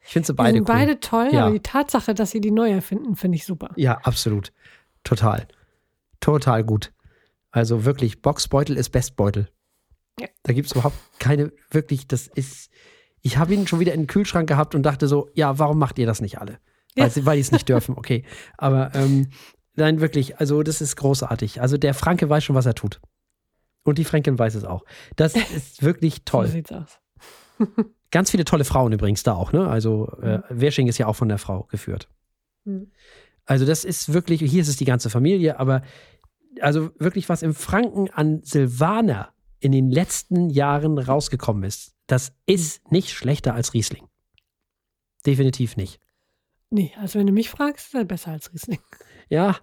[0.00, 0.74] Ich finde sie Die beide sind cool.
[0.74, 1.44] beide toll, Ja.
[1.44, 3.70] aber die Tatsache, dass sie die neu erfinden, finde ich super.
[3.76, 4.52] Ja, absolut.
[5.02, 5.46] Total.
[6.20, 6.92] Total gut.
[7.50, 9.48] Also wirklich, Boxbeutel ist Bestbeutel.
[10.20, 10.28] Ja.
[10.42, 12.70] Da gibt es überhaupt keine, wirklich, das ist.
[13.22, 15.98] Ich habe ihn schon wieder in den Kühlschrank gehabt und dachte so, ja, warum macht
[15.98, 16.58] ihr das nicht alle?
[16.94, 17.10] Weil, Ja.
[17.10, 18.24] sie, weil die es nicht dürfen, okay.
[18.58, 19.30] Aber ähm,
[19.76, 21.60] nein, wirklich, also das ist großartig.
[21.62, 23.00] Also der Franke weiß schon, was er tut.
[23.84, 24.84] Und die Fränkin weiß es auch.
[25.16, 26.48] Das ist wirklich So toll.
[26.48, 26.98] sieht's aus.
[28.10, 29.68] Ganz viele tolle Frauen übrigens da auch, ne?
[29.68, 32.08] Also äh, Wersching ist ja auch von der Frau geführt.
[32.64, 32.90] Mhm.
[33.44, 35.82] Also das ist wirklich, hier ist es die ganze Familie, aber
[36.60, 42.90] also wirklich, was im Franken an Silvaner in den letzten Jahren rausgekommen ist, das ist
[42.92, 44.06] nicht schlechter als Riesling.
[45.26, 46.00] Definitiv nicht.
[46.70, 48.78] Nee, also wenn du mich fragst, ist er besser als Riesling.
[49.28, 49.56] Ja,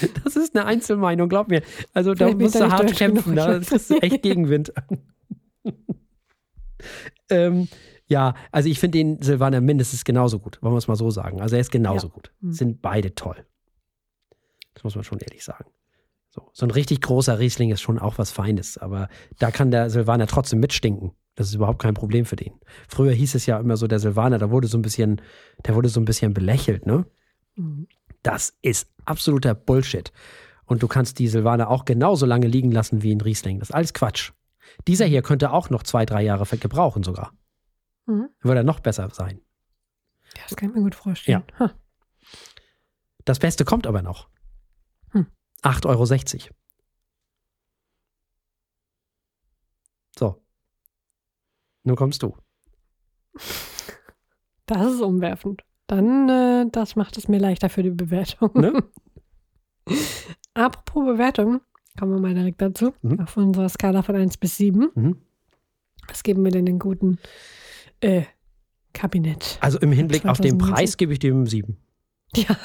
[0.24, 1.62] das ist eine Einzelmeinung, glaub mir.
[1.92, 4.02] Also da Vielleicht musst du hart kämpfen, genug, da kriegst du nicht.
[4.02, 4.72] echt Gegenwind.
[7.30, 7.68] ähm,
[8.06, 11.40] ja, also ich finde den Silvaner mindestens genauso gut, wollen wir es mal so sagen.
[11.40, 12.32] Also er ist genauso gut.
[12.40, 12.52] Mhm.
[12.52, 13.46] Sind beide toll.
[14.74, 15.70] Das muss man schon ehrlich sagen.
[16.28, 19.88] So, so ein richtig großer Riesling ist schon auch was Feines, aber da kann der
[19.88, 21.12] Silvaner trotzdem mitstinken.
[21.36, 22.54] Das ist überhaupt kein Problem für den.
[22.88, 25.20] Früher hieß es ja immer so, der Silvaner, da wurde so ein bisschen,
[25.64, 27.06] der wurde so ein bisschen belächelt, ne?
[27.54, 27.86] Mhm.
[28.24, 30.10] Das ist absoluter Bullshit.
[30.64, 33.60] Und du kannst die Silvaner auch genauso lange liegen lassen wie ein Riesling.
[33.60, 34.32] Das ist alles Quatsch.
[34.88, 37.32] Dieser hier könnte auch noch zwei, drei Jahre gebrauchen sogar.
[38.06, 38.30] Mhm.
[38.40, 39.40] Würde er noch besser sein.
[40.36, 41.44] Ja, das kann ich mir gut vorstellen.
[41.58, 41.74] Ha.
[43.26, 44.28] Das Beste kommt aber noch.
[45.10, 45.26] Hm.
[45.62, 46.54] 8,60 Euro.
[50.18, 50.42] So.
[51.82, 52.36] Nun kommst du.
[54.66, 55.62] Das ist umwerfend.
[55.86, 58.50] Dann, äh, das macht es mir leichter für die Bewertung.
[58.54, 58.82] Ne?
[60.54, 61.60] Apropos Bewertung,
[61.98, 62.94] kommen wir mal direkt dazu.
[63.02, 63.20] Mhm.
[63.20, 64.88] Auf unserer Skala von 1 bis 7.
[64.94, 65.16] Mhm.
[66.08, 67.18] Was geben wir denn den guten
[68.00, 68.22] äh,
[68.92, 69.58] Kabinett?
[69.60, 70.74] Also im Hinblick auf den 2019.
[70.74, 71.78] Preis gebe ich dem sieben.
[72.36, 72.56] Ja.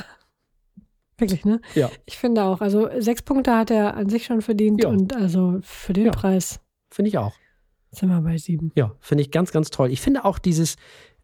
[1.17, 1.59] Wirklich, ne?
[1.75, 1.89] Ja.
[2.05, 2.61] Ich finde auch.
[2.61, 4.89] Also sechs Punkte hat er an sich schon verdient Ja.
[4.89, 6.11] und also für den Ja.
[6.11, 6.59] Preis
[6.91, 7.33] Finde ich auch.
[7.91, 8.71] sind wir bei sieben.
[8.75, 9.91] Ja, finde ich ganz, ganz toll.
[9.91, 10.75] Ich finde auch dieses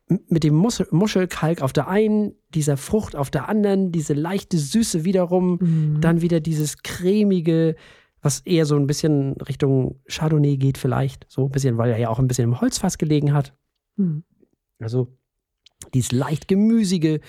[0.07, 5.03] mit dem Muschel, Muschelkalk auf der einen, dieser Frucht auf der anderen, diese leichte Süße
[5.03, 6.01] wiederum, Mhm.
[6.01, 7.75] dann wieder dieses cremige,
[8.21, 12.09] was eher so ein bisschen Richtung Chardonnay geht vielleicht, so ein bisschen, weil er ja
[12.09, 13.55] auch ein bisschen im Holzfass gelegen hat.
[13.95, 14.23] Mhm.
[14.79, 15.15] Also
[15.93, 17.19] dieses leicht gemüsige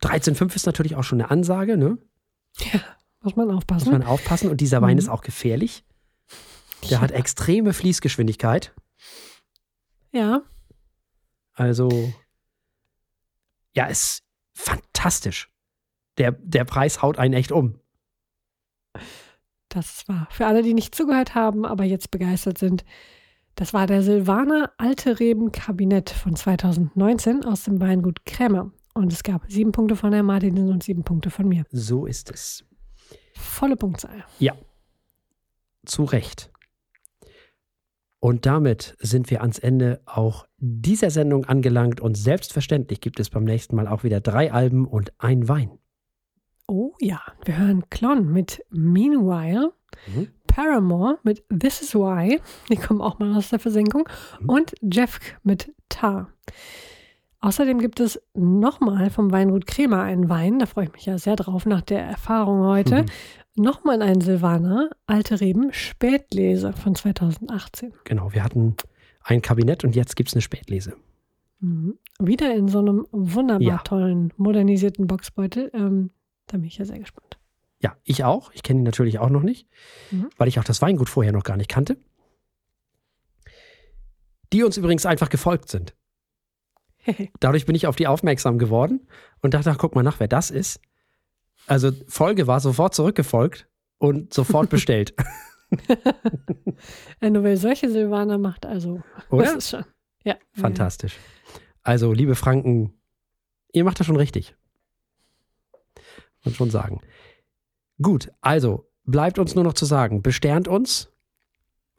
[0.00, 1.98] 13,5 ist natürlich auch schon eine Ansage, ne?
[2.72, 2.80] Ja,
[3.22, 3.92] muss man Muss aufpassen.
[3.92, 4.48] man aufpassen.
[4.50, 4.98] Und dieser Wein Mhm.
[4.98, 5.84] ist auch gefährlich.
[6.90, 8.72] Der hat extreme Fließgeschwindigkeit.
[10.12, 10.42] ja,
[11.54, 12.12] Also,
[13.74, 14.22] ja, ist
[14.52, 15.50] fantastisch.
[16.18, 17.78] Der, der Preis haut einen echt um.
[19.68, 20.28] das wahr.
[20.30, 22.84] Für alle, die nicht zugehört haben, aber jetzt begeistert sind,
[23.54, 28.70] das war der Silvaner Alte Reben Kabinett von 2019 aus dem Weingut Krämer.
[28.94, 31.64] Und es gab sieben Punkte von Herrn Martin und sieben Punkte von mir.
[31.70, 32.64] So ist es.
[33.34, 34.24] Volle Punktzahl.
[34.38, 34.54] Ja,
[35.84, 36.50] zu Recht.
[38.20, 43.42] Und damit sind wir ans Ende auch dieser Sendung angelangt und selbstverständlich gibt es beim
[43.42, 45.72] nächsten Mal auch wieder drei Alben und ein Wein.
[46.68, 49.72] Oh ja, wir hören Klon mit Meanwhile,
[50.06, 50.28] Mhm.
[50.46, 52.40] Paramore mit This Is Why,
[52.70, 54.08] die kommen auch mal aus der Versenkung,
[54.40, 54.48] Mhm.
[54.48, 56.28] und Jeff mit Tar.
[57.40, 61.34] Außerdem gibt es nochmal vom Weingut Kremer einen Wein, da freue ich mich ja sehr
[61.36, 63.02] drauf nach der Erfahrung heute.
[63.02, 63.06] Mhm.
[63.64, 67.92] Nochmal ein Silvaner, Alte Reben, Spätlese von 2018.
[68.04, 68.76] Genau, wir hatten
[69.24, 70.94] ein Kabinett und jetzt gibt es eine Spätlese.
[71.60, 71.98] Mhm.
[72.18, 73.78] Wieder in so einem wunderbar ja.
[73.78, 75.70] tollen, modernisierten Boxbeutel.
[75.74, 76.10] Ähm,
[76.46, 77.38] da bin ich ja sehr gespannt.
[77.78, 78.52] Ja, ich auch.
[78.52, 79.68] Ich kenne ihn natürlich auch noch nicht,
[80.10, 80.28] mhm.
[80.36, 81.96] weil ich auch das Weingut vorher noch gar nicht kannte.
[84.52, 85.94] Die uns übrigens einfach gefolgt sind.
[87.40, 89.08] Dadurch bin ich auf die aufmerksam geworden
[89.40, 90.80] und dachte, ach, guck mal nach, wer das ist.
[91.66, 93.68] Also Folge war sofort zurückgefolgt
[93.98, 95.14] und sofort bestellt.
[97.20, 99.44] Nur wer solche Silvaner macht, also Oder?
[99.44, 99.84] das ist schon.
[100.24, 100.36] Ja.
[100.52, 101.16] Fantastisch.
[101.82, 102.92] Also, liebe Franken,
[103.72, 104.54] ihr macht das schon richtig.
[106.44, 107.00] Muss schon sagen.
[108.00, 111.10] Gut, also bleibt uns nur noch zu sagen, besternt uns,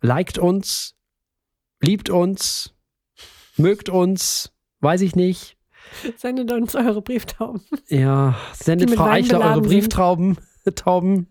[0.01, 0.95] liked uns,
[1.82, 2.74] liebt uns,
[3.57, 5.57] mögt uns, weiß ich nicht.
[6.17, 7.61] Sendet uns eure Brieftauben.
[7.88, 10.38] Ja, sendet Frau Eichler eure Brieftrauben.
[10.76, 11.28] Tauben.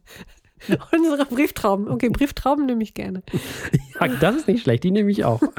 [0.92, 1.88] Unsere Brieftrauben.
[1.88, 3.22] Okay, Brieftrauben nehme ich gerne.
[4.00, 5.42] Ja, das ist nicht schlecht, die nehme ich auch.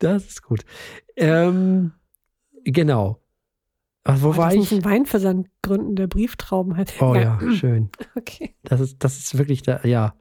[0.00, 0.64] Das ist gut.
[1.16, 1.92] Ähm,
[2.64, 3.22] genau.
[4.02, 4.70] Ach, wo oh, war ich?
[4.72, 6.92] Ein Weinversand gründen, der Brieftrauben hat.
[7.00, 7.90] Oh ja, ja schön.
[8.16, 8.54] Okay.
[8.64, 10.14] Das ist, das ist wirklich der, ja.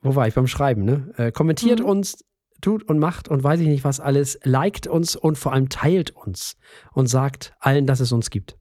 [0.00, 0.34] Wo war ich?
[0.34, 1.12] Beim Schreiben, ne?
[1.16, 1.86] Äh, kommentiert mhm.
[1.86, 2.24] uns,
[2.60, 6.10] tut und macht und weiß ich nicht was alles, liked uns und vor allem teilt
[6.10, 6.56] uns
[6.92, 8.56] und sagt allen, dass es uns gibt.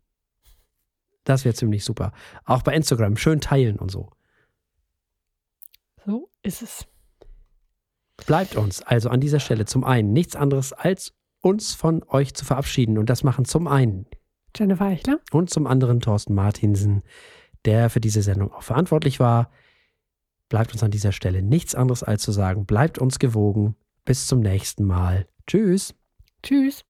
[1.23, 2.11] Das wäre ziemlich super.
[2.45, 4.09] Auch bei Instagram, schön teilen und so.
[6.05, 6.87] So ist es.
[8.25, 12.45] Bleibt uns also an dieser Stelle zum einen nichts anderes als uns von euch zu
[12.45, 12.97] verabschieden.
[12.97, 14.05] Und das machen zum einen
[14.55, 17.03] Jennifer Eichler und zum anderen Thorsten Martinsen,
[17.65, 19.51] der für diese Sendung auch verantwortlich war.
[20.49, 23.75] Bleibt uns an dieser Stelle nichts anderes als zu sagen, bleibt uns gewogen.
[24.05, 25.27] Bis zum nächsten Mal.
[25.45, 25.93] Tschüss.
[26.41, 26.83] Tschüss.